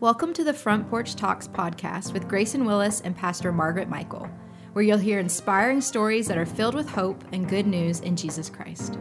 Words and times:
Welcome 0.00 0.32
to 0.34 0.44
the 0.44 0.54
Front 0.54 0.88
Porch 0.88 1.16
Talks 1.16 1.48
podcast 1.48 2.12
with 2.12 2.28
Grayson 2.28 2.64
Willis 2.64 3.00
and 3.00 3.16
Pastor 3.16 3.50
Margaret 3.50 3.88
Michael, 3.88 4.30
where 4.72 4.84
you'll 4.84 4.96
hear 4.96 5.18
inspiring 5.18 5.80
stories 5.80 6.28
that 6.28 6.38
are 6.38 6.46
filled 6.46 6.76
with 6.76 6.88
hope 6.88 7.24
and 7.32 7.48
good 7.48 7.66
news 7.66 7.98
in 7.98 8.14
Jesus 8.14 8.48
Christ. 8.48 8.96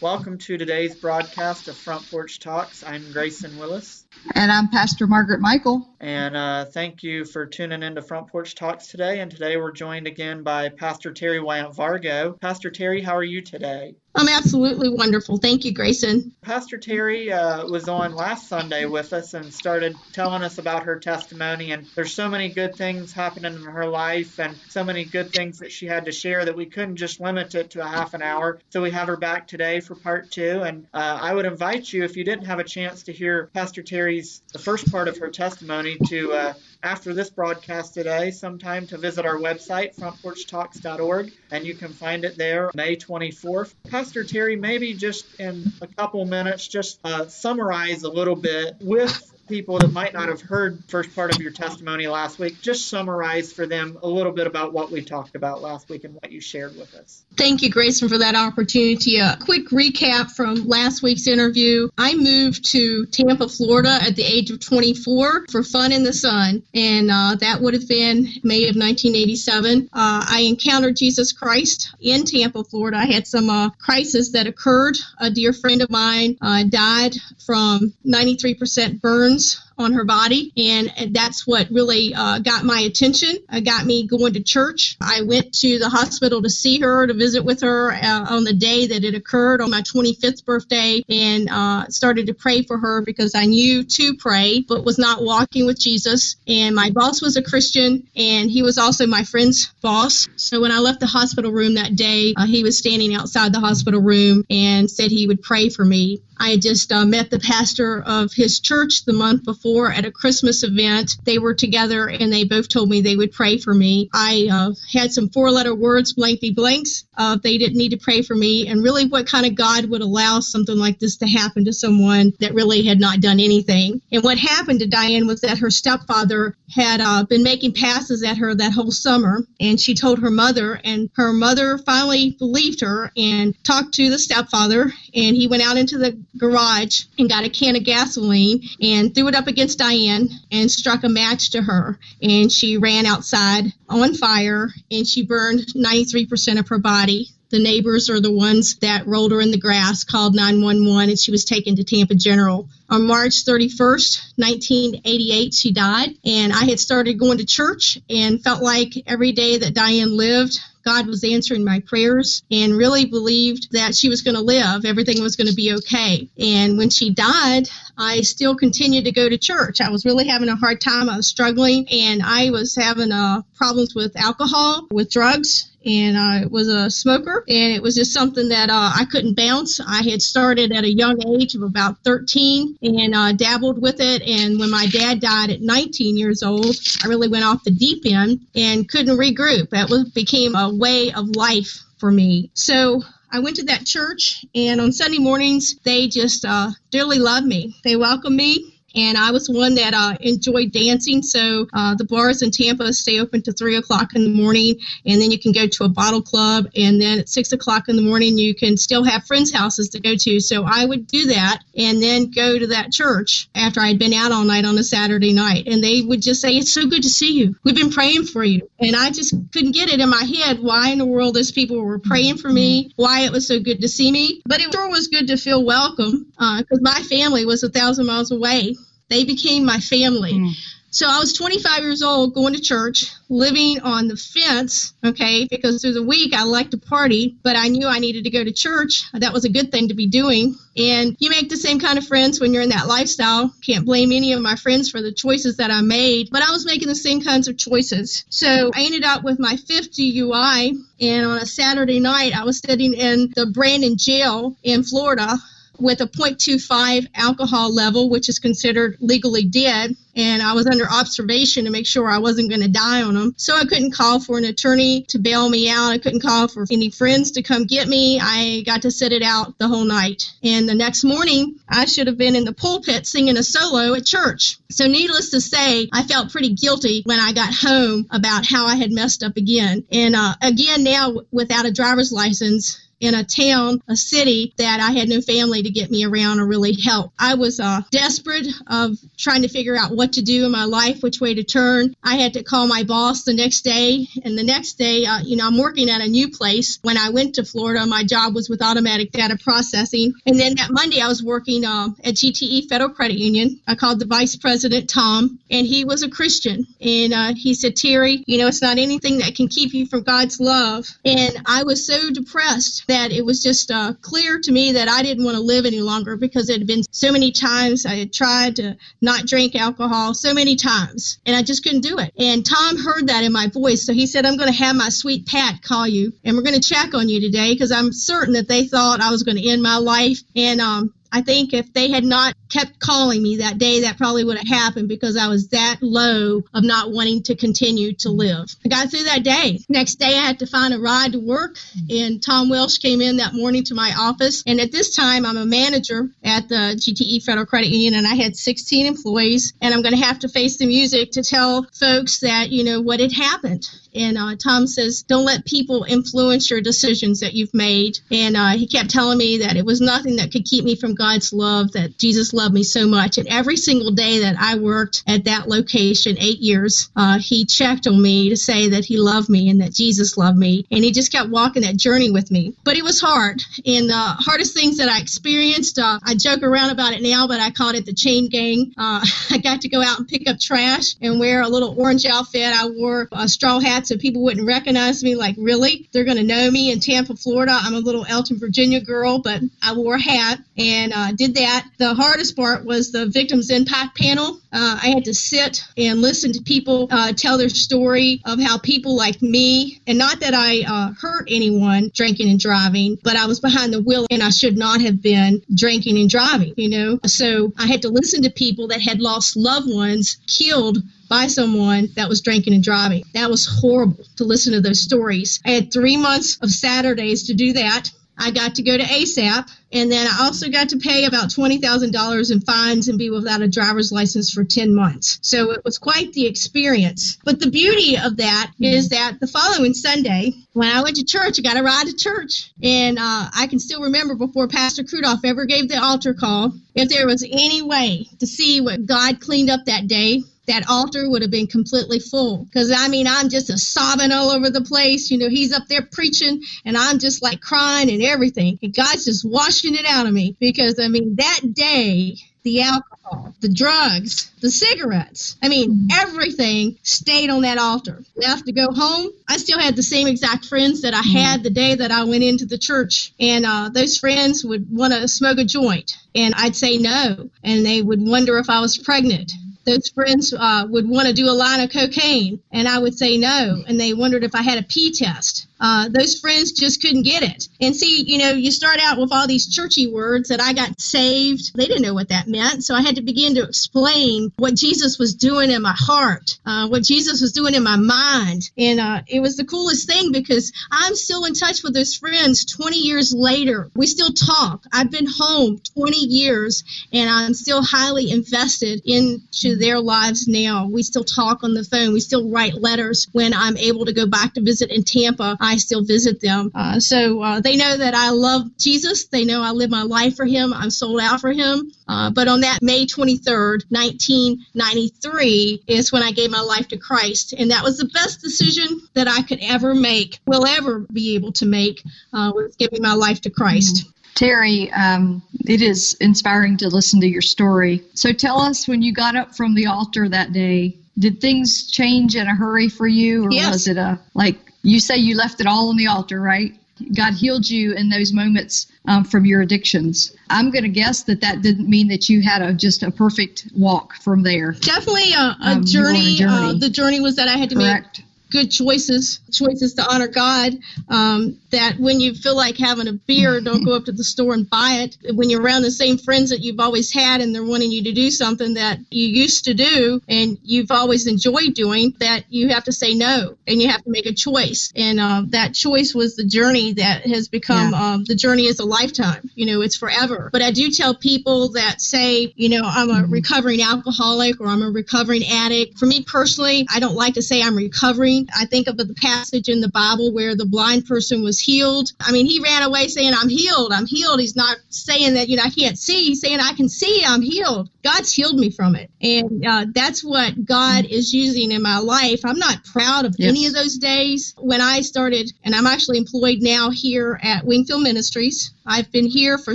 Welcome 0.00 0.38
to 0.38 0.56
today's 0.56 0.94
broadcast 0.94 1.66
of 1.66 1.76
Front 1.76 2.08
Porch 2.08 2.38
Talks. 2.38 2.84
I'm 2.84 3.10
Grayson 3.10 3.58
Willis. 3.58 4.06
And 4.36 4.52
I'm 4.52 4.68
Pastor 4.68 5.08
Margaret 5.08 5.40
Michael. 5.40 5.88
And 5.98 6.36
uh, 6.36 6.66
thank 6.66 7.02
you 7.02 7.24
for 7.24 7.46
tuning 7.46 7.82
in 7.82 7.96
to 7.96 8.02
Front 8.02 8.28
Porch 8.28 8.54
Talks 8.54 8.86
today. 8.86 9.18
And 9.18 9.32
today 9.32 9.56
we're 9.56 9.72
joined 9.72 10.06
again 10.06 10.44
by 10.44 10.68
Pastor 10.68 11.12
Terry 11.12 11.40
Wyant 11.40 11.74
Vargo. 11.74 12.40
Pastor 12.40 12.70
Terry, 12.70 13.02
how 13.02 13.16
are 13.16 13.24
you 13.24 13.42
today? 13.42 13.96
I'm 14.12 14.28
absolutely 14.28 14.88
wonderful. 14.88 15.36
Thank 15.36 15.64
you, 15.64 15.72
Grayson. 15.72 16.32
Pastor 16.42 16.78
Terry 16.78 17.32
uh, 17.32 17.66
was 17.66 17.88
on 17.88 18.14
last 18.14 18.48
Sunday 18.48 18.84
with 18.84 19.12
us 19.12 19.34
and 19.34 19.54
started 19.54 19.94
telling 20.12 20.42
us 20.42 20.58
about 20.58 20.82
her 20.82 20.98
testimony. 20.98 21.70
And 21.70 21.86
there's 21.94 22.12
so 22.12 22.28
many 22.28 22.48
good 22.48 22.74
things 22.74 23.12
happening 23.12 23.54
in 23.54 23.62
her 23.62 23.86
life 23.86 24.40
and 24.40 24.56
so 24.68 24.82
many 24.82 25.04
good 25.04 25.32
things 25.32 25.60
that 25.60 25.70
she 25.70 25.86
had 25.86 26.06
to 26.06 26.12
share 26.12 26.44
that 26.44 26.56
we 26.56 26.66
couldn't 26.66 26.96
just 26.96 27.20
limit 27.20 27.54
it 27.54 27.70
to 27.70 27.84
a 27.84 27.86
half 27.86 28.14
an 28.14 28.20
hour. 28.20 28.58
So 28.70 28.82
we 28.82 28.90
have 28.90 29.06
her 29.06 29.16
back 29.16 29.46
today 29.46 29.78
for 29.78 29.94
part 29.94 30.32
two. 30.32 30.62
And 30.62 30.86
uh, 30.92 31.18
I 31.22 31.32
would 31.32 31.46
invite 31.46 31.92
you, 31.92 32.02
if 32.02 32.16
you 32.16 32.24
didn't 32.24 32.46
have 32.46 32.58
a 32.58 32.64
chance 32.64 33.04
to 33.04 33.12
hear 33.12 33.48
Pastor 33.54 33.82
Terry's 33.82 34.42
the 34.52 34.58
first 34.58 34.90
part 34.90 35.06
of 35.06 35.18
her 35.18 35.28
testimony, 35.28 35.98
to 36.08 36.32
uh, 36.32 36.54
after 36.82 37.14
this 37.14 37.30
broadcast 37.30 37.94
today, 37.94 38.30
sometime 38.30 38.86
to 38.88 38.96
visit 38.96 39.26
our 39.26 39.36
website, 39.36 39.96
frontporchtalks.org, 39.96 41.32
and 41.50 41.66
you 41.66 41.74
can 41.74 41.92
find 41.92 42.24
it 42.24 42.36
there 42.36 42.70
May 42.74 42.96
24th. 42.96 43.74
Pastor 43.88 44.24
Terry, 44.24 44.56
maybe 44.56 44.94
just 44.94 45.40
in 45.40 45.72
a 45.80 45.86
couple 45.86 46.24
minutes, 46.24 46.66
just 46.68 47.00
uh, 47.04 47.26
summarize 47.26 48.02
a 48.02 48.10
little 48.10 48.36
bit 48.36 48.76
with 48.80 49.29
people 49.50 49.78
that 49.78 49.92
might 49.92 50.14
not 50.14 50.28
have 50.28 50.40
heard 50.40 50.82
first 50.86 51.14
part 51.14 51.34
of 51.34 51.42
your 51.42 51.50
testimony 51.50 52.06
last 52.06 52.38
week, 52.38 52.62
just 52.62 52.88
summarize 52.88 53.52
for 53.52 53.66
them 53.66 53.98
a 54.02 54.08
little 54.08 54.30
bit 54.30 54.46
about 54.46 54.72
what 54.72 54.92
we 54.92 55.04
talked 55.04 55.34
about 55.34 55.60
last 55.60 55.88
week 55.88 56.04
and 56.04 56.14
what 56.14 56.30
you 56.30 56.40
shared 56.40 56.76
with 56.76 56.94
us. 56.94 57.24
Thank 57.36 57.60
you, 57.60 57.68
Grayson, 57.68 58.08
for 58.08 58.18
that 58.18 58.36
opportunity. 58.36 59.18
A 59.18 59.36
quick 59.40 59.68
recap 59.70 60.30
from 60.30 60.68
last 60.68 61.02
week's 61.02 61.26
interview. 61.26 61.88
I 61.98 62.14
moved 62.14 62.64
to 62.70 63.06
Tampa, 63.06 63.48
Florida 63.48 63.98
at 64.00 64.14
the 64.14 64.22
age 64.22 64.50
of 64.50 64.60
24 64.60 65.46
for 65.50 65.62
fun 65.64 65.90
in 65.90 66.04
the 66.04 66.12
sun, 66.12 66.62
and 66.72 67.10
uh, 67.10 67.34
that 67.40 67.60
would 67.60 67.74
have 67.74 67.88
been 67.88 68.28
May 68.44 68.68
of 68.68 68.76
1987. 68.76 69.88
Uh, 69.92 70.24
I 70.28 70.46
encountered 70.48 70.96
Jesus 70.96 71.32
Christ 71.32 71.92
in 72.00 72.24
Tampa, 72.24 72.62
Florida. 72.62 72.98
I 72.98 73.06
had 73.06 73.26
some 73.26 73.50
uh, 73.50 73.70
crisis 73.70 74.30
that 74.30 74.46
occurred. 74.46 74.96
A 75.18 75.28
dear 75.28 75.52
friend 75.52 75.82
of 75.82 75.90
mine 75.90 76.36
uh, 76.40 76.62
died 76.62 77.16
from 77.44 77.92
93% 78.06 79.00
burns 79.00 79.39
instance 79.40 79.69
on 79.80 79.94
her 79.94 80.04
body, 80.04 80.52
and 80.56 81.14
that's 81.14 81.46
what 81.46 81.70
really 81.70 82.14
uh, 82.14 82.38
got 82.38 82.64
my 82.64 82.80
attention. 82.80 83.36
Uh, 83.48 83.60
got 83.60 83.86
me 83.86 84.06
going 84.06 84.34
to 84.34 84.42
church. 84.42 84.96
I 85.00 85.22
went 85.22 85.54
to 85.54 85.78
the 85.78 85.88
hospital 85.88 86.42
to 86.42 86.50
see 86.50 86.80
her, 86.80 87.06
to 87.06 87.14
visit 87.14 87.44
with 87.44 87.62
her 87.62 87.92
uh, 87.92 88.26
on 88.30 88.44
the 88.44 88.52
day 88.52 88.88
that 88.88 89.04
it 89.04 89.14
occurred 89.14 89.60
on 89.60 89.70
my 89.70 89.82
25th 89.82 90.44
birthday, 90.44 91.02
and 91.08 91.48
uh, 91.50 91.86
started 91.88 92.26
to 92.26 92.34
pray 92.34 92.62
for 92.62 92.78
her 92.78 93.02
because 93.02 93.34
I 93.34 93.46
knew 93.46 93.84
to 93.84 94.14
pray, 94.16 94.64
but 94.66 94.84
was 94.84 94.98
not 94.98 95.22
walking 95.22 95.66
with 95.66 95.80
Jesus. 95.80 96.36
And 96.46 96.74
my 96.74 96.90
boss 96.90 97.22
was 97.22 97.36
a 97.36 97.42
Christian, 97.42 98.06
and 98.14 98.50
he 98.50 98.62
was 98.62 98.78
also 98.78 99.06
my 99.06 99.24
friend's 99.24 99.72
boss. 99.80 100.28
So 100.36 100.60
when 100.60 100.72
I 100.72 100.78
left 100.78 101.00
the 101.00 101.06
hospital 101.06 101.52
room 101.52 101.74
that 101.74 101.96
day, 101.96 102.34
uh, 102.36 102.46
he 102.46 102.62
was 102.62 102.78
standing 102.78 103.14
outside 103.14 103.52
the 103.52 103.60
hospital 103.60 104.00
room 104.00 104.44
and 104.50 104.90
said 104.90 105.10
he 105.10 105.26
would 105.26 105.42
pray 105.42 105.70
for 105.70 105.84
me. 105.84 106.22
I 106.38 106.50
had 106.50 106.62
just 106.62 106.90
uh, 106.90 107.04
met 107.04 107.30
the 107.30 107.38
pastor 107.38 108.02
of 108.02 108.32
his 108.32 108.60
church 108.60 109.04
the 109.04 109.12
month 109.12 109.44
before 109.44 109.69
at 109.78 110.04
a 110.04 110.10
Christmas 110.10 110.62
event. 110.62 111.16
They 111.24 111.38
were 111.38 111.54
together 111.54 112.08
and 112.08 112.32
they 112.32 112.44
both 112.44 112.68
told 112.68 112.88
me 112.88 113.00
they 113.00 113.16
would 113.16 113.32
pray 113.32 113.58
for 113.58 113.74
me. 113.74 114.08
I 114.12 114.48
uh, 114.50 114.72
had 114.92 115.12
some 115.12 115.28
four 115.28 115.50
letter 115.50 115.74
words, 115.74 116.12
blankety 116.12 116.52
blanks. 116.52 117.04
Uh, 117.16 117.38
they 117.42 117.58
didn't 117.58 117.76
need 117.76 117.90
to 117.90 117.98
pray 117.98 118.22
for 118.22 118.34
me. 118.34 118.66
And 118.68 118.82
really, 118.82 119.06
what 119.06 119.26
kind 119.26 119.46
of 119.46 119.54
God 119.54 119.86
would 119.86 120.00
allow 120.02 120.40
something 120.40 120.76
like 120.76 120.98
this 120.98 121.16
to 121.18 121.26
happen 121.26 121.64
to 121.66 121.72
someone 121.72 122.32
that 122.40 122.54
really 122.54 122.84
had 122.84 122.98
not 122.98 123.20
done 123.20 123.40
anything? 123.40 124.00
And 124.10 124.24
what 124.24 124.38
happened 124.38 124.80
to 124.80 124.86
Diane 124.86 125.26
was 125.26 125.42
that 125.42 125.58
her 125.58 125.70
stepfather 125.70 126.56
had 126.74 127.00
uh, 127.00 127.24
been 127.24 127.42
making 127.42 127.74
passes 127.74 128.22
at 128.22 128.38
her 128.38 128.54
that 128.54 128.72
whole 128.72 128.90
summer. 128.90 129.44
And 129.60 129.80
she 129.80 129.94
told 129.94 130.20
her 130.20 130.30
mother, 130.30 130.80
and 130.82 131.10
her 131.14 131.32
mother 131.32 131.78
finally 131.78 132.30
believed 132.38 132.80
her 132.80 133.12
and 133.16 133.54
talked 133.64 133.94
to 133.94 134.10
the 134.10 134.18
stepfather. 134.18 134.92
And 135.14 135.36
he 135.36 135.46
went 135.46 135.62
out 135.62 135.76
into 135.76 135.98
the 135.98 136.18
garage 136.38 137.04
and 137.18 137.28
got 137.28 137.44
a 137.44 137.50
can 137.50 137.76
of 137.76 137.84
gasoline 137.84 138.62
and 138.80 139.14
threw 139.14 139.28
it 139.28 139.34
up 139.34 139.46
against 139.46 139.59
Diane 139.68 140.28
and 140.50 140.70
struck 140.70 141.04
a 141.04 141.08
match 141.08 141.50
to 141.50 141.62
her. 141.62 141.98
And 142.22 142.50
she 142.50 142.76
ran 142.76 143.06
outside 143.06 143.72
on 143.88 144.14
fire 144.14 144.70
and 144.90 145.06
she 145.06 145.24
burned 145.24 145.60
93% 145.74 146.58
of 146.58 146.68
her 146.68 146.78
body. 146.78 147.30
The 147.50 147.58
neighbors 147.58 148.08
are 148.08 148.20
the 148.20 148.30
ones 148.30 148.76
that 148.76 149.08
rolled 149.08 149.32
her 149.32 149.40
in 149.40 149.50
the 149.50 149.58
grass, 149.58 150.04
called 150.04 150.36
911, 150.36 151.10
and 151.10 151.18
she 151.18 151.32
was 151.32 151.44
taken 151.44 151.74
to 151.76 151.84
Tampa 151.84 152.14
General. 152.14 152.68
On 152.88 153.04
March 153.04 153.44
31st, 153.44 154.36
1988, 154.36 155.52
she 155.52 155.72
died. 155.72 156.10
And 156.24 156.52
I 156.52 156.64
had 156.66 156.78
started 156.78 157.18
going 157.18 157.38
to 157.38 157.44
church 157.44 157.98
and 158.08 158.40
felt 158.40 158.62
like 158.62 158.92
every 159.04 159.32
day 159.32 159.58
that 159.58 159.74
Diane 159.74 160.16
lived, 160.16 160.60
God 160.84 161.08
was 161.08 161.24
answering 161.24 161.64
my 161.64 161.80
prayers 161.80 162.42
and 162.50 162.76
really 162.76 163.04
believed 163.04 163.72
that 163.72 163.96
she 163.96 164.08
was 164.08 164.22
going 164.22 164.36
to 164.36 164.40
live. 164.40 164.84
Everything 164.84 165.20
was 165.20 165.36
going 165.36 165.48
to 165.48 165.54
be 165.54 165.74
okay. 165.74 166.28
And 166.38 166.78
when 166.78 166.90
she 166.90 167.12
died, 167.12 167.68
I 167.98 168.20
still 168.22 168.56
continued 168.56 169.04
to 169.04 169.12
go 169.12 169.28
to 169.28 169.38
church. 169.38 169.80
I 169.80 169.90
was 169.90 170.04
really 170.04 170.26
having 170.26 170.48
a 170.48 170.56
hard 170.56 170.80
time. 170.80 171.08
I 171.08 171.16
was 171.16 171.28
struggling 171.28 171.86
and 171.90 172.22
I 172.22 172.50
was 172.50 172.74
having 172.76 173.12
uh, 173.12 173.42
problems 173.54 173.94
with 173.94 174.16
alcohol, 174.16 174.86
with 174.90 175.10
drugs, 175.10 175.70
and 175.84 176.18
I 176.18 176.46
was 176.46 176.68
a 176.68 176.90
smoker, 176.90 177.44
and 177.48 177.72
it 177.72 177.82
was 177.82 177.94
just 177.94 178.12
something 178.12 178.50
that 178.50 178.68
uh, 178.68 178.92
I 178.94 179.06
couldn't 179.10 179.36
bounce. 179.36 179.80
I 179.80 180.02
had 180.02 180.20
started 180.20 180.72
at 180.72 180.84
a 180.84 180.92
young 180.92 181.22
age 181.26 181.54
of 181.54 181.62
about 181.62 182.04
13 182.04 182.78
and 182.82 183.14
uh, 183.14 183.32
dabbled 183.32 183.80
with 183.80 184.00
it. 184.00 184.22
And 184.22 184.58
when 184.58 184.70
my 184.70 184.86
dad 184.86 185.20
died 185.20 185.50
at 185.50 185.62
19 185.62 186.16
years 186.16 186.42
old, 186.42 186.76
I 187.02 187.08
really 187.08 187.28
went 187.28 187.44
off 187.44 187.64
the 187.64 187.70
deep 187.70 188.04
end 188.04 188.40
and 188.54 188.88
couldn't 188.88 189.16
regroup. 189.16 189.70
That 189.70 189.88
was 189.88 190.10
became 190.10 190.54
a 190.54 190.74
way 190.74 191.12
of 191.12 191.34
life 191.36 191.82
for 191.98 192.10
me. 192.10 192.50
So 192.54 193.02
I 193.32 193.38
went 193.38 193.56
to 193.56 193.64
that 193.64 193.86
church, 193.86 194.44
and 194.54 194.80
on 194.80 194.92
Sunday 194.92 195.18
mornings, 195.18 195.76
they 195.84 196.08
just 196.08 196.44
uh, 196.44 196.70
dearly 196.90 197.18
loved 197.18 197.46
me. 197.46 197.76
They 197.84 197.96
welcomed 197.96 198.36
me 198.36 198.79
and 198.94 199.16
I 199.16 199.30
was 199.30 199.48
one 199.48 199.74
that 199.76 199.94
uh, 199.94 200.16
enjoyed 200.20 200.72
dancing. 200.72 201.22
So 201.22 201.66
uh, 201.72 201.94
the 201.94 202.04
bars 202.04 202.42
in 202.42 202.50
Tampa 202.50 202.92
stay 202.92 203.20
open 203.20 203.42
to 203.42 203.52
three 203.52 203.76
o'clock 203.76 204.14
in 204.14 204.24
the 204.24 204.42
morning, 204.42 204.76
and 205.06 205.20
then 205.20 205.30
you 205.30 205.38
can 205.38 205.52
go 205.52 205.66
to 205.66 205.84
a 205.84 205.88
bottle 205.88 206.22
club, 206.22 206.66
and 206.76 207.00
then 207.00 207.20
at 207.20 207.28
six 207.28 207.52
o'clock 207.52 207.88
in 207.88 207.96
the 207.96 208.02
morning 208.02 208.36
you 208.36 208.54
can 208.54 208.76
still 208.76 209.04
have 209.04 209.24
friends' 209.24 209.52
houses 209.52 209.90
to 209.90 210.00
go 210.00 210.14
to. 210.16 210.40
So 210.40 210.64
I 210.64 210.84
would 210.84 211.06
do 211.06 211.26
that, 211.26 211.62
and 211.76 212.02
then 212.02 212.30
go 212.30 212.58
to 212.58 212.68
that 212.68 212.92
church 212.92 213.48
after 213.54 213.80
I'd 213.80 213.98
been 213.98 214.12
out 214.12 214.32
all 214.32 214.44
night 214.44 214.64
on 214.64 214.78
a 214.78 214.84
Saturday 214.84 215.32
night, 215.32 215.66
and 215.66 215.82
they 215.82 216.02
would 216.02 216.22
just 216.22 216.40
say, 216.40 216.56
"It's 216.56 216.72
so 216.72 216.86
good 216.86 217.02
to 217.02 217.08
see 217.08 217.32
you. 217.32 217.56
We've 217.64 217.74
been 217.74 217.90
praying 217.90 218.24
for 218.24 218.44
you," 218.44 218.68
and 218.78 218.96
I 218.96 219.10
just 219.10 219.34
couldn't 219.52 219.72
get 219.72 219.90
it 219.90 220.00
in 220.00 220.08
my 220.08 220.24
head 220.24 220.60
why 220.60 220.90
in 220.90 220.98
the 220.98 221.06
world 221.06 221.34
those 221.34 221.52
people 221.52 221.80
were 221.80 221.98
praying 221.98 222.38
for 222.38 222.48
me, 222.48 222.92
why 222.96 223.20
it 223.20 223.32
was 223.32 223.46
so 223.46 223.60
good 223.60 223.80
to 223.80 223.88
see 223.88 224.10
me, 224.10 224.42
but 224.46 224.60
it 224.60 224.72
sure 224.72 224.88
was 224.88 225.08
good 225.08 225.28
to 225.28 225.36
feel 225.36 225.64
welcome 225.64 226.26
because 226.32 226.78
uh, 226.78 226.82
my 226.82 227.00
family 227.02 227.44
was 227.44 227.62
a 227.62 227.68
thousand 227.68 228.06
miles 228.06 228.30
away 228.30 228.74
they 229.10 229.24
became 229.24 229.66
my 229.66 229.78
family. 229.78 230.32
Mm. 230.32 230.54
So 230.92 231.06
I 231.08 231.20
was 231.20 231.32
25 231.34 231.82
years 231.82 232.02
old, 232.02 232.34
going 232.34 232.52
to 232.54 232.60
church, 232.60 233.06
living 233.28 233.80
on 233.80 234.08
the 234.08 234.16
fence, 234.16 234.92
okay, 235.04 235.46
because 235.48 235.80
through 235.80 235.92
the 235.92 236.02
week 236.02 236.34
I 236.34 236.42
liked 236.42 236.72
to 236.72 236.78
party, 236.78 237.36
but 237.44 237.54
I 237.56 237.68
knew 237.68 237.86
I 237.86 238.00
needed 238.00 238.24
to 238.24 238.30
go 238.30 238.42
to 238.42 238.50
church. 238.50 239.04
That 239.12 239.32
was 239.32 239.44
a 239.44 239.48
good 239.48 239.70
thing 239.70 239.86
to 239.88 239.94
be 239.94 240.08
doing. 240.08 240.56
And 240.76 241.16
you 241.20 241.30
make 241.30 241.48
the 241.48 241.56
same 241.56 241.78
kind 241.78 241.96
of 241.96 242.06
friends 242.06 242.40
when 242.40 242.52
you're 242.52 242.64
in 242.64 242.70
that 242.70 242.88
lifestyle. 242.88 243.54
Can't 243.64 243.86
blame 243.86 244.10
any 244.10 244.32
of 244.32 244.40
my 244.40 244.56
friends 244.56 244.90
for 244.90 245.00
the 245.00 245.12
choices 245.12 245.58
that 245.58 245.70
I 245.70 245.80
made, 245.80 246.28
but 246.32 246.42
I 246.42 246.50
was 246.50 246.66
making 246.66 246.88
the 246.88 246.96
same 246.96 247.22
kinds 247.22 247.46
of 247.46 247.56
choices. 247.56 248.24
So 248.28 248.72
I 248.74 248.82
ended 248.82 249.04
up 249.04 249.22
with 249.22 249.38
my 249.38 249.54
50 249.54 250.18
UI, 250.18 250.76
and 251.00 251.26
on 251.26 251.38
a 251.38 251.46
Saturday 251.46 252.00
night, 252.00 252.36
I 252.36 252.42
was 252.42 252.58
sitting 252.58 252.94
in 252.94 253.32
the 253.36 253.46
Brandon 253.46 253.96
jail 253.96 254.56
in 254.64 254.82
Florida 254.82 255.38
with 255.80 256.00
a 256.00 256.06
0.25 256.06 257.06
alcohol 257.14 257.74
level, 257.74 258.10
which 258.10 258.28
is 258.28 258.38
considered 258.38 258.96
legally 259.00 259.44
dead. 259.44 259.96
And 260.16 260.42
I 260.42 260.54
was 260.54 260.66
under 260.66 260.90
observation 260.90 261.64
to 261.64 261.70
make 261.70 261.86
sure 261.86 262.08
I 262.08 262.18
wasn't 262.18 262.50
going 262.50 262.62
to 262.62 262.68
die 262.68 263.02
on 263.02 263.14
them. 263.14 263.32
So 263.36 263.54
I 263.54 263.64
couldn't 263.64 263.92
call 263.92 264.20
for 264.20 264.38
an 264.38 264.44
attorney 264.44 265.02
to 265.08 265.18
bail 265.18 265.48
me 265.48 265.70
out. 265.70 265.90
I 265.90 265.98
couldn't 265.98 266.20
call 266.20 266.48
for 266.48 266.66
any 266.70 266.90
friends 266.90 267.30
to 267.32 267.42
come 267.42 267.64
get 267.64 267.86
me. 267.86 268.18
I 268.20 268.62
got 268.66 268.82
to 268.82 268.90
sit 268.90 269.12
it 269.12 269.22
out 269.22 269.58
the 269.58 269.68
whole 269.68 269.84
night. 269.84 270.30
And 270.42 270.68
the 270.68 270.74
next 270.74 271.04
morning, 271.04 271.60
I 271.68 271.84
should 271.84 272.08
have 272.08 272.18
been 272.18 272.34
in 272.34 272.44
the 272.44 272.52
pulpit 272.52 273.06
singing 273.06 273.36
a 273.36 273.42
solo 273.42 273.94
at 273.94 274.04
church. 274.04 274.58
So, 274.70 274.86
needless 274.86 275.30
to 275.30 275.40
say, 275.40 275.88
I 275.92 276.02
felt 276.02 276.32
pretty 276.32 276.54
guilty 276.54 277.02
when 277.04 277.20
I 277.20 277.32
got 277.32 277.54
home 277.54 278.06
about 278.10 278.46
how 278.46 278.66
I 278.66 278.76
had 278.76 278.92
messed 278.92 279.22
up 279.22 279.36
again. 279.36 279.84
And 279.92 280.16
uh, 280.16 280.34
again, 280.42 280.82
now 280.82 281.14
without 281.30 281.66
a 281.66 281.72
driver's 281.72 282.12
license, 282.12 282.80
in 283.00 283.14
a 283.14 283.24
town, 283.24 283.82
a 283.88 283.96
city 283.96 284.52
that 284.58 284.80
I 284.80 284.92
had 284.92 285.08
no 285.08 285.20
family 285.20 285.62
to 285.62 285.70
get 285.70 285.90
me 285.90 286.04
around 286.04 286.38
or 286.38 286.46
really 286.46 286.74
help. 286.74 287.12
I 287.18 287.34
was 287.34 287.58
uh, 287.58 287.80
desperate 287.90 288.46
of 288.66 288.96
trying 289.16 289.42
to 289.42 289.48
figure 289.48 289.76
out 289.76 289.96
what 289.96 290.12
to 290.14 290.22
do 290.22 290.44
in 290.44 290.52
my 290.52 290.64
life, 290.64 291.02
which 291.02 291.20
way 291.20 291.34
to 291.34 291.42
turn. 291.42 291.96
I 292.04 292.16
had 292.16 292.34
to 292.34 292.42
call 292.42 292.66
my 292.66 292.84
boss 292.84 293.24
the 293.24 293.34
next 293.34 293.62
day, 293.62 294.06
and 294.24 294.36
the 294.36 294.44
next 294.44 294.74
day, 294.74 295.06
uh, 295.06 295.20
you 295.20 295.36
know, 295.36 295.46
I'm 295.46 295.58
working 295.58 295.88
at 295.88 296.02
a 296.02 296.08
new 296.08 296.30
place. 296.30 296.78
When 296.82 296.98
I 296.98 297.08
went 297.10 297.36
to 297.36 297.44
Florida, 297.44 297.86
my 297.86 298.04
job 298.04 298.34
was 298.34 298.48
with 298.48 298.62
automatic 298.62 299.12
data 299.12 299.38
processing, 299.42 300.12
and 300.26 300.38
then 300.38 300.54
that 300.56 300.70
Monday 300.70 301.00
I 301.00 301.08
was 301.08 301.22
working 301.22 301.64
uh, 301.64 301.88
at 302.04 302.14
GTE 302.14 302.68
Federal 302.68 302.90
Credit 302.90 303.18
Union. 303.18 303.60
I 303.66 303.74
called 303.76 303.98
the 303.98 304.06
vice 304.06 304.36
president 304.36 304.90
Tom, 304.90 305.38
and 305.50 305.66
he 305.66 305.84
was 305.84 306.02
a 306.02 306.10
Christian, 306.10 306.66
and 306.80 307.12
uh, 307.14 307.32
he 307.34 307.54
said, 307.54 307.76
Terry, 307.76 308.22
you 308.26 308.38
know, 308.38 308.48
it's 308.48 308.62
not 308.62 308.78
anything 308.78 309.18
that 309.18 309.34
can 309.34 309.48
keep 309.48 309.72
you 309.72 309.86
from 309.86 310.02
God's 310.02 310.38
love. 310.38 310.86
And 311.04 311.38
I 311.46 311.64
was 311.64 311.86
so 311.86 312.10
depressed 312.10 312.84
that 312.90 313.12
it 313.12 313.24
was 313.24 313.42
just 313.42 313.70
uh, 313.70 313.94
clear 314.00 314.40
to 314.40 314.52
me 314.52 314.72
that 314.72 314.88
I 314.88 315.02
didn't 315.02 315.24
want 315.24 315.36
to 315.36 315.42
live 315.42 315.64
any 315.64 315.80
longer 315.80 316.16
because 316.16 316.50
it 316.50 316.58
had 316.58 316.66
been 316.66 316.82
so 316.90 317.12
many 317.12 317.30
times 317.30 317.86
I 317.86 317.94
had 317.94 318.12
tried 318.12 318.56
to 318.56 318.76
not 319.00 319.26
drink 319.26 319.54
alcohol 319.54 320.12
so 320.12 320.34
many 320.34 320.56
times, 320.56 321.18
and 321.24 321.36
I 321.36 321.42
just 321.42 321.62
couldn't 321.62 321.82
do 321.82 321.98
it. 321.98 322.12
And 322.18 322.44
Tom 322.44 322.78
heard 322.78 323.06
that 323.06 323.22
in 323.22 323.32
my 323.32 323.46
voice, 323.46 323.86
so 323.86 323.92
he 323.92 324.06
said, 324.06 324.26
I'm 324.26 324.36
going 324.36 324.52
to 324.52 324.58
have 324.64 324.74
my 324.74 324.88
sweet 324.88 325.26
Pat 325.26 325.62
call 325.62 325.86
you, 325.86 326.12
and 326.24 326.36
we're 326.36 326.42
going 326.42 326.60
to 326.60 326.68
check 326.68 326.92
on 326.94 327.08
you 327.08 327.20
today 327.20 327.52
because 327.52 327.72
I'm 327.72 327.92
certain 327.92 328.34
that 328.34 328.48
they 328.48 328.66
thought 328.66 329.00
I 329.00 329.10
was 329.10 329.22
going 329.22 329.36
to 329.36 329.48
end 329.48 329.62
my 329.62 329.76
life. 329.76 330.20
And 330.34 330.60
um, 330.60 330.92
I 331.12 331.22
think 331.22 331.52
if 331.52 331.72
they 331.72 331.90
had 331.90 332.04
not 332.04 332.34
kept 332.48 332.78
calling 332.80 333.22
me 333.22 333.36
that 333.38 333.58
day, 333.58 333.80
that 333.82 333.96
probably 333.96 334.24
would 334.24 334.38
have 334.38 334.48
happened 334.48 334.88
because 334.88 335.16
I 335.16 335.28
was 335.28 335.48
that 335.48 335.78
low 335.80 336.42
of 336.54 336.64
not 336.64 336.90
wanting 336.92 337.22
to 337.24 337.36
continue 337.36 337.92
to 337.94 338.10
live. 338.10 338.54
I 338.64 338.68
got 338.68 338.90
through 338.90 339.04
that 339.04 339.22
day. 339.22 339.60
Next 339.68 339.96
day, 339.96 340.18
I 340.18 340.22
had 340.26 340.38
to 340.40 340.46
find 340.46 340.74
a 340.74 340.78
ride 340.78 341.12
to 341.12 341.18
work, 341.18 341.56
and 341.88 342.22
Tom 342.22 342.48
Welsh 342.48 342.78
came 342.78 343.00
in 343.00 343.16
that 343.18 343.34
morning 343.34 343.64
to 343.64 343.74
my 343.74 343.92
office. 343.98 344.42
And 344.46 344.60
at 344.60 344.72
this 344.72 344.94
time, 344.94 345.24
I'm 345.24 345.36
a 345.36 345.46
manager 345.46 346.08
at 346.24 346.48
the 346.48 346.76
GTE 346.76 347.24
Federal 347.24 347.46
Credit 347.46 347.68
Union, 347.68 347.94
and 347.94 348.06
I 348.06 348.14
had 348.14 348.36
16 348.36 348.86
employees. 348.86 349.52
And 349.60 349.74
I'm 349.74 349.82
going 349.82 349.94
to 349.94 350.04
have 350.04 350.20
to 350.20 350.28
face 350.28 350.56
the 350.56 350.66
music 350.66 351.12
to 351.12 351.22
tell 351.22 351.66
folks 351.72 352.20
that, 352.20 352.50
you 352.50 352.64
know, 352.64 352.80
what 352.80 353.00
had 353.00 353.12
happened. 353.12 353.68
And 353.94 354.16
uh, 354.16 354.36
Tom 354.36 354.66
says, 354.66 355.02
don't 355.02 355.24
let 355.24 355.44
people 355.44 355.84
influence 355.84 356.50
your 356.50 356.60
decisions 356.60 357.20
that 357.20 357.34
you've 357.34 357.54
made. 357.54 357.98
And 358.10 358.36
uh, 358.36 358.50
he 358.50 358.66
kept 358.66 358.90
telling 358.90 359.18
me 359.18 359.38
that 359.38 359.56
it 359.56 359.64
was 359.64 359.80
nothing 359.80 360.16
that 360.16 360.32
could 360.32 360.44
keep 360.44 360.64
me 360.64 360.76
from 360.76 360.94
God's 360.94 361.32
love, 361.32 361.72
that 361.72 361.98
Jesus 361.98 362.32
loved 362.32 362.54
me 362.54 362.62
so 362.62 362.86
much. 362.86 363.18
And 363.18 363.28
every 363.28 363.56
single 363.56 363.90
day 363.90 364.20
that 364.20 364.36
I 364.38 364.56
worked 364.56 365.02
at 365.06 365.24
that 365.24 365.48
location, 365.48 366.16
eight 366.18 366.38
years, 366.38 366.90
uh, 366.96 367.18
he 367.18 367.44
checked 367.44 367.86
on 367.86 368.00
me 368.00 368.30
to 368.30 368.36
say 368.36 368.70
that 368.70 368.84
he 368.84 368.98
loved 368.98 369.28
me 369.28 369.50
and 369.50 369.60
that 369.60 369.72
Jesus 369.72 370.16
loved 370.16 370.38
me. 370.38 370.66
And 370.70 370.84
he 370.84 370.92
just 370.92 371.12
kept 371.12 371.30
walking 371.30 371.62
that 371.62 371.76
journey 371.76 372.10
with 372.10 372.30
me. 372.30 372.54
But 372.64 372.76
it 372.76 372.84
was 372.84 373.00
hard. 373.00 373.42
And 373.66 373.88
the 373.88 373.94
hardest 373.94 374.54
things 374.54 374.76
that 374.78 374.88
I 374.88 375.00
experienced, 375.00 375.78
uh, 375.78 375.98
I 376.04 376.14
joke 376.14 376.42
around 376.42 376.70
about 376.70 376.92
it 376.92 377.02
now, 377.02 377.26
but 377.26 377.40
I 377.40 377.50
called 377.50 377.74
it 377.74 377.86
the 377.86 377.94
chain 377.94 378.28
gang. 378.28 378.72
Uh, 378.76 379.04
I 379.30 379.38
got 379.38 379.62
to 379.62 379.68
go 379.68 379.82
out 379.82 379.98
and 379.98 380.08
pick 380.08 380.28
up 380.28 380.38
trash 380.38 380.94
and 381.00 381.18
wear 381.18 381.42
a 381.42 381.48
little 381.48 381.74
orange 381.78 382.06
outfit. 382.06 382.54
I 382.54 382.68
wore 382.68 383.08
a 383.12 383.28
straw 383.28 383.58
hat 383.58 383.79
so 383.86 383.96
people 383.96 384.22
wouldn't 384.22 384.46
recognize 384.46 385.02
me. 385.02 385.14
Like, 385.16 385.36
really? 385.38 385.88
They're 385.92 386.04
going 386.04 386.16
to 386.16 386.22
know 386.22 386.50
me 386.50 386.72
in 386.72 386.80
Tampa, 386.80 387.16
Florida. 387.16 387.52
I'm 387.60 387.74
a 387.74 387.78
little 387.78 388.06
Elkton, 388.06 388.38
Virginia 388.38 388.80
girl, 388.80 389.18
but 389.20 389.40
I 389.62 389.74
wore 389.74 389.96
a 389.96 390.02
hat 390.02 390.40
and 390.56 390.92
uh, 390.94 391.12
did 391.12 391.34
that. 391.34 391.66
The 391.78 391.94
hardest 391.94 392.36
part 392.36 392.64
was 392.64 392.92
the 392.92 393.06
victims 393.06 393.50
impact 393.50 393.98
panel. 393.98 394.40
Uh, 394.52 394.78
I 394.82 394.88
had 394.88 395.04
to 395.04 395.14
sit 395.14 395.62
and 395.76 396.00
listen 396.00 396.32
to 396.32 396.42
people 396.42 396.88
uh, 396.90 397.12
tell 397.12 397.38
their 397.38 397.48
story 397.48 398.20
of 398.24 398.40
how 398.40 398.58
people 398.58 398.96
like 398.96 399.22
me, 399.22 399.80
and 399.86 399.98
not 399.98 400.20
that 400.20 400.34
I 400.34 400.62
uh, 400.66 400.92
hurt 401.00 401.28
anyone 401.30 401.90
drinking 401.94 402.28
and 402.30 402.40
driving, 402.40 402.98
but 403.02 403.16
I 403.16 403.26
was 403.26 403.40
behind 403.40 403.72
the 403.72 403.82
wheel 403.82 404.06
and 404.10 404.22
I 404.22 404.30
should 404.30 404.56
not 404.56 404.80
have 404.80 405.00
been 405.00 405.42
drinking 405.54 405.98
and 405.98 406.10
driving, 406.10 406.54
you 406.56 406.68
know? 406.68 406.98
So 407.06 407.52
I 407.58 407.66
had 407.66 407.82
to 407.82 407.88
listen 407.88 408.22
to 408.22 408.30
people 408.30 408.68
that 408.68 408.80
had 408.80 409.00
lost 409.00 409.36
loved 409.36 409.72
ones 409.72 410.18
killed 410.26 410.78
by 411.10 411.26
someone 411.26 411.88
that 411.96 412.08
was 412.08 412.22
drinking 412.22 412.54
and 412.54 412.64
driving. 412.64 413.02
That 413.12 413.28
was 413.28 413.44
horrible 413.60 414.04
to 414.16 414.24
listen 414.24 414.52
to 414.54 414.60
those 414.60 414.80
stories. 414.80 415.40
I 415.44 415.50
had 415.50 415.72
three 415.72 415.96
months 415.96 416.38
of 416.40 416.50
Saturdays 416.50 417.24
to 417.24 417.34
do 417.34 417.52
that. 417.54 417.90
I 418.16 418.30
got 418.30 418.54
to 418.56 418.62
go 418.62 418.76
to 418.76 418.84
ASAP, 418.84 419.50
and 419.72 419.90
then 419.90 420.06
I 420.06 420.24
also 420.24 420.50
got 420.50 420.68
to 420.68 420.76
pay 420.76 421.06
about 421.06 421.30
$20,000 421.30 422.30
in 422.30 422.40
fines 422.42 422.88
and 422.88 422.98
be 422.98 423.08
without 423.08 423.40
a 423.40 423.48
driver's 423.48 423.90
license 423.90 424.30
for 424.30 424.44
10 424.44 424.74
months. 424.74 425.18
So 425.22 425.52
it 425.52 425.64
was 425.64 425.78
quite 425.78 426.12
the 426.12 426.26
experience. 426.26 427.16
But 427.24 427.40
the 427.40 427.50
beauty 427.50 427.96
of 427.96 428.18
that 428.18 428.52
is 428.60 428.90
that 428.90 429.20
the 429.20 429.26
following 429.26 429.72
Sunday, 429.72 430.34
when 430.52 430.68
I 430.68 430.82
went 430.82 430.96
to 430.96 431.04
church, 431.04 431.38
I 431.38 431.42
got 431.42 431.56
a 431.56 431.62
ride 431.62 431.86
to 431.86 431.96
church. 431.96 432.52
And 432.62 432.98
uh, 432.98 433.30
I 433.34 433.46
can 433.48 433.58
still 433.58 433.82
remember 433.82 434.14
before 434.14 434.48
Pastor 434.48 434.82
Krudoff 434.82 435.24
ever 435.24 435.46
gave 435.46 435.68
the 435.68 435.82
altar 435.82 436.12
call, 436.12 436.52
if 436.74 436.90
there 436.90 437.06
was 437.06 437.22
any 437.22 437.62
way 437.62 438.06
to 438.18 438.26
see 438.26 438.60
what 438.60 438.84
God 438.84 439.20
cleaned 439.20 439.48
up 439.48 439.64
that 439.64 439.86
day, 439.86 440.22
that 440.50 440.68
altar 440.68 441.08
would 441.08 441.22
have 441.22 441.30
been 441.30 441.46
completely 441.46 442.00
full. 442.00 442.44
Because 442.44 442.72
I 442.72 442.88
mean, 442.88 443.06
I'm 443.06 443.28
just 443.28 443.50
a 443.50 443.58
sobbing 443.58 444.12
all 444.12 444.30
over 444.30 444.50
the 444.50 444.62
place. 444.62 445.10
You 445.10 445.18
know, 445.18 445.28
he's 445.28 445.52
up 445.52 445.66
there 445.68 445.82
preaching, 445.82 446.42
and 446.64 446.76
I'm 446.76 446.98
just 446.98 447.22
like 447.22 447.40
crying 447.40 447.90
and 447.90 448.02
everything. 448.02 448.58
And 448.62 448.74
God's 448.74 449.04
just 449.04 449.24
washing 449.24 449.74
it 449.74 449.86
out 449.86 450.06
of 450.06 450.12
me 450.12 450.36
because 450.40 450.80
I 450.80 450.88
mean, 450.88 451.14
that 451.16 451.40
day, 451.54 452.16
the 452.42 452.62
alcohol, 452.62 453.34
the 453.40 453.52
drugs, 453.52 454.32
the 454.40 454.50
cigarettes. 454.50 455.36
I 455.42 455.48
mean, 455.48 455.88
everything 455.92 456.78
stayed 456.82 457.30
on 457.30 457.42
that 457.42 457.58
altar. 457.58 458.02
Left 458.16 458.46
to 458.46 458.52
go 458.52 458.68
home, 458.72 459.10
I 459.28 459.36
still 459.36 459.58
had 459.58 459.76
the 459.76 459.82
same 459.82 460.08
exact 460.08 460.46
friends 460.46 460.82
that 460.82 460.94
I 460.94 461.02
had 461.02 461.42
the 461.42 461.50
day 461.50 461.74
that 461.74 461.92
I 461.92 462.04
went 462.04 462.24
into 462.24 462.46
the 462.46 462.58
church. 462.58 463.12
And 463.20 463.44
uh, 463.46 463.70
those 463.72 463.98
friends 463.98 464.44
would 464.44 464.74
want 464.74 464.94
to 464.94 465.06
smoke 465.06 465.38
a 465.38 465.44
joint, 465.44 465.96
and 466.14 466.34
I'd 466.36 466.56
say 466.56 466.78
no. 466.78 467.30
And 467.44 467.64
they 467.64 467.82
would 467.82 468.00
wonder 468.00 468.38
if 468.38 468.50
I 468.50 468.60
was 468.60 468.78
pregnant 468.78 469.32
those 469.64 469.88
friends 469.88 470.32
uh, 470.32 470.66
would 470.68 470.88
want 470.88 471.08
to 471.08 471.14
do 471.14 471.28
a 471.28 471.32
line 471.32 471.60
of 471.60 471.70
cocaine, 471.70 472.40
and 472.52 472.66
I 472.68 472.78
would 472.78 472.96
say 472.96 473.16
no. 473.18 473.62
And 473.66 473.78
they 473.78 473.94
wondered 473.94 474.24
if 474.24 474.34
I 474.34 474.42
had 474.42 474.58
a 474.58 474.62
P 474.62 474.92
test. 474.92 475.46
Uh, 475.60 475.88
those 475.88 476.18
friends 476.18 476.52
just 476.52 476.80
couldn't 476.80 477.02
get 477.02 477.22
it. 477.22 477.48
And 477.60 477.76
see, 477.76 478.04
you 478.06 478.18
know, 478.18 478.30
you 478.30 478.50
start 478.50 478.78
out 478.82 478.98
with 478.98 479.12
all 479.12 479.26
these 479.26 479.54
churchy 479.54 479.92
words 479.92 480.28
that 480.28 480.40
I 480.40 480.52
got 480.52 480.80
saved. 480.80 481.54
They 481.54 481.66
didn't 481.66 481.82
know 481.82 481.94
what 481.94 482.08
that 482.08 482.28
meant. 482.28 482.64
So 482.64 482.74
I 482.74 482.82
had 482.82 482.96
to 482.96 483.02
begin 483.02 483.34
to 483.34 483.44
explain 483.44 484.32
what 484.36 484.54
Jesus 484.54 484.98
was 484.98 485.14
doing 485.14 485.50
in 485.50 485.62
my 485.62 485.74
heart, 485.76 486.38
uh, 486.46 486.68
what 486.68 486.82
Jesus 486.82 487.20
was 487.20 487.32
doing 487.32 487.54
in 487.54 487.62
my 487.62 487.76
mind. 487.76 488.50
And 488.56 488.80
uh, 488.80 489.02
it 489.06 489.20
was 489.20 489.36
the 489.36 489.44
coolest 489.44 489.88
thing 489.88 490.12
because 490.12 490.52
I'm 490.70 490.94
still 490.94 491.24
in 491.24 491.34
touch 491.34 491.62
with 491.62 491.74
those 491.74 491.94
friends 491.94 492.44
20 492.44 492.78
years 492.78 493.12
later. 493.14 493.70
We 493.74 493.86
still 493.86 494.12
talk. 494.12 494.64
I've 494.72 494.90
been 494.90 495.06
home 495.08 495.60
20 495.74 495.96
years 495.96 496.64
and 496.92 497.10
I'm 497.10 497.34
still 497.34 497.62
highly 497.62 498.10
invested 498.10 498.82
into 498.84 499.56
their 499.56 499.80
lives 499.80 500.26
now. 500.26 500.68
We 500.68 500.82
still 500.82 501.04
talk 501.04 501.44
on 501.44 501.54
the 501.54 501.64
phone. 501.64 501.92
We 501.92 502.00
still 502.00 502.30
write 502.30 502.54
letters 502.54 503.08
when 503.12 503.34
I'm 503.34 503.56
able 503.56 503.84
to 503.86 503.92
go 503.92 504.06
back 504.06 504.34
to 504.34 504.40
visit 504.40 504.70
in 504.70 504.84
Tampa. 504.84 505.36
Still 505.56 505.84
visit 505.84 506.20
them. 506.20 506.50
Uh, 506.54 506.80
so 506.80 507.22
uh, 507.22 507.40
they 507.40 507.56
know 507.56 507.76
that 507.76 507.94
I 507.94 508.10
love 508.10 508.56
Jesus. 508.58 509.06
They 509.06 509.24
know 509.24 509.42
I 509.42 509.50
live 509.50 509.70
my 509.70 509.82
life 509.82 510.16
for 510.16 510.26
Him. 510.26 510.52
I'm 510.52 510.70
sold 510.70 511.00
out 511.00 511.20
for 511.20 511.32
Him. 511.32 511.72
Uh, 511.88 512.10
but 512.10 512.28
on 512.28 512.40
that 512.42 512.60
May 512.62 512.86
23rd, 512.86 513.64
1993, 513.70 515.64
is 515.66 515.92
when 515.92 516.02
I 516.02 516.12
gave 516.12 516.30
my 516.30 516.40
life 516.40 516.68
to 516.68 516.76
Christ. 516.76 517.32
And 517.32 517.50
that 517.50 517.64
was 517.64 517.78
the 517.78 517.90
best 517.92 518.20
decision 518.20 518.80
that 518.94 519.08
I 519.08 519.22
could 519.22 519.38
ever 519.42 519.74
make, 519.74 520.18
will 520.26 520.46
ever 520.46 520.86
be 520.92 521.14
able 521.14 521.32
to 521.32 521.46
make, 521.46 521.82
uh, 522.12 522.32
was 522.34 522.54
giving 522.56 522.82
my 522.82 522.94
life 522.94 523.20
to 523.22 523.30
Christ. 523.30 523.76
Mm-hmm. 523.76 523.90
Terry, 524.14 524.70
um, 524.72 525.22
it 525.46 525.62
is 525.62 525.96
inspiring 526.00 526.58
to 526.58 526.68
listen 526.68 527.00
to 527.00 527.06
your 527.06 527.22
story. 527.22 527.82
So 527.94 528.12
tell 528.12 528.40
us 528.40 528.68
when 528.68 528.82
you 528.82 528.92
got 528.92 529.16
up 529.16 529.34
from 529.34 529.54
the 529.54 529.66
altar 529.66 530.08
that 530.08 530.32
day, 530.32 530.76
did 530.98 531.20
things 531.20 531.70
change 531.70 532.16
in 532.16 532.26
a 532.26 532.34
hurry 532.34 532.68
for 532.68 532.86
you, 532.86 533.24
or 533.24 533.32
yes. 533.32 533.52
was 533.52 533.68
it 533.68 533.76
a 533.78 533.98
like 534.14 534.49
you 534.62 534.80
say 534.80 534.96
you 534.96 535.16
left 535.16 535.40
it 535.40 535.46
all 535.46 535.68
on 535.70 535.76
the 535.76 535.86
altar, 535.86 536.20
right? 536.20 536.56
God 536.94 537.14
healed 537.14 537.48
you 537.48 537.74
in 537.74 537.88
those 537.90 538.12
moments 538.12 538.66
um, 538.86 539.04
from 539.04 539.26
your 539.26 539.42
addictions. 539.42 540.16
I'm 540.30 540.50
going 540.50 540.62
to 540.62 540.70
guess 540.70 541.02
that 541.04 541.20
that 541.20 541.42
didn't 541.42 541.68
mean 541.68 541.88
that 541.88 542.08
you 542.08 542.22
had 542.22 542.40
a 542.42 542.52
just 542.52 542.82
a 542.82 542.90
perfect 542.90 543.48
walk 543.54 543.94
from 543.96 544.22
there. 544.22 544.52
Definitely 544.52 545.12
a, 545.12 545.18
a 545.18 545.36
um, 545.42 545.64
journey. 545.64 546.16
Journey. 546.16 546.32
Uh, 546.32 546.52
the 546.54 546.70
journey 546.70 547.00
was 547.00 547.16
that 547.16 547.28
I 547.28 547.36
had 547.36 547.50
to 547.50 547.56
Correct. 547.56 547.98
make 547.98 548.06
good 548.30 548.50
choices, 548.50 549.20
choices 549.32 549.74
to 549.74 549.82
honor 549.90 550.08
God. 550.08 550.52
Um, 550.88 551.38
that 551.50 551.78
when 551.78 552.00
you 552.00 552.14
feel 552.14 552.36
like 552.36 552.56
having 552.56 552.88
a 552.88 552.92
beer, 552.92 553.40
don't 553.40 553.64
go 553.64 553.74
up 553.74 553.84
to 553.84 553.92
the 553.92 554.04
store 554.04 554.34
and 554.34 554.48
buy 554.48 554.86
it. 554.86 555.14
When 555.14 555.30
you're 555.30 555.42
around 555.42 555.62
the 555.62 555.70
same 555.70 555.98
friends 555.98 556.30
that 556.30 556.40
you've 556.40 556.60
always 556.60 556.92
had 556.92 557.20
and 557.20 557.34
they're 557.34 557.44
wanting 557.44 557.70
you 557.70 557.84
to 557.84 557.92
do 557.92 558.10
something 558.10 558.54
that 558.54 558.78
you 558.90 559.06
used 559.06 559.44
to 559.46 559.54
do 559.54 560.00
and 560.08 560.38
you've 560.42 560.70
always 560.70 561.06
enjoyed 561.06 561.54
doing, 561.54 561.94
that 561.98 562.24
you 562.28 562.48
have 562.48 562.64
to 562.64 562.72
say 562.72 562.94
no 562.94 563.36
and 563.46 563.60
you 563.60 563.68
have 563.68 563.82
to 563.82 563.90
make 563.90 564.06
a 564.06 564.12
choice. 564.12 564.72
And 564.76 565.00
uh, 565.00 565.22
that 565.28 565.54
choice 565.54 565.94
was 565.94 566.16
the 566.16 566.24
journey 566.24 566.74
that 566.74 567.06
has 567.06 567.28
become 567.28 567.72
yeah. 567.72 567.92
um, 567.94 568.04
the 568.04 568.14
journey 568.14 568.46
is 568.46 568.60
a 568.60 568.64
lifetime. 568.64 569.30
You 569.34 569.46
know, 569.46 569.60
it's 569.60 569.76
forever. 569.76 570.30
But 570.32 570.42
I 570.42 570.52
do 570.52 570.70
tell 570.70 570.94
people 570.94 571.50
that 571.50 571.80
say, 571.80 572.32
you 572.36 572.48
know, 572.48 572.62
I'm 572.64 572.90
a 572.90 572.94
mm-hmm. 572.94 573.12
recovering 573.12 573.62
alcoholic 573.62 574.40
or 574.40 574.46
I'm 574.46 574.62
a 574.62 574.70
recovering 574.70 575.24
addict. 575.24 575.78
For 575.78 575.86
me 575.86 576.04
personally, 576.04 576.66
I 576.72 576.80
don't 576.80 576.94
like 576.94 577.14
to 577.14 577.22
say 577.22 577.42
I'm 577.42 577.56
recovering 577.56 578.19
I 578.34 578.46
think 578.46 578.68
of 578.68 578.76
the 578.76 578.92
passage 578.94 579.48
in 579.48 579.60
the 579.60 579.68
Bible 579.68 580.12
where 580.12 580.36
the 580.36 580.46
blind 580.46 580.86
person 580.86 581.22
was 581.22 581.38
healed. 581.38 581.92
I 582.00 582.12
mean, 582.12 582.26
he 582.26 582.40
ran 582.40 582.62
away 582.62 582.88
saying, 582.88 583.12
I'm 583.14 583.28
healed, 583.28 583.72
I'm 583.72 583.86
healed. 583.86 584.20
He's 584.20 584.36
not 584.36 584.58
saying 584.68 585.14
that, 585.14 585.28
you 585.28 585.36
know, 585.36 585.42
I 585.44 585.50
can't 585.50 585.78
see. 585.78 586.06
He's 586.06 586.20
saying, 586.20 586.40
I 586.40 586.52
can 586.52 586.68
see, 586.68 587.02
I'm 587.06 587.22
healed. 587.22 587.70
God's 587.82 588.12
healed 588.12 588.36
me 588.36 588.50
from 588.50 588.76
it. 588.76 588.90
And 589.00 589.44
uh, 589.46 589.66
that's 589.72 590.04
what 590.04 590.44
God 590.44 590.84
is 590.84 591.14
using 591.14 591.52
in 591.52 591.62
my 591.62 591.78
life. 591.78 592.20
I'm 592.24 592.38
not 592.38 592.64
proud 592.64 593.06
of 593.06 593.16
yes. 593.18 593.28
any 593.28 593.46
of 593.46 593.54
those 593.54 593.78
days. 593.78 594.34
When 594.38 594.60
I 594.60 594.80
started, 594.80 595.32
and 595.44 595.54
I'm 595.54 595.66
actually 595.66 595.98
employed 595.98 596.38
now 596.40 596.70
here 596.70 597.18
at 597.22 597.44
Wingfield 597.44 597.82
Ministries, 597.82 598.52
I've 598.70 598.90
been 598.92 599.06
here 599.06 599.36
for 599.36 599.54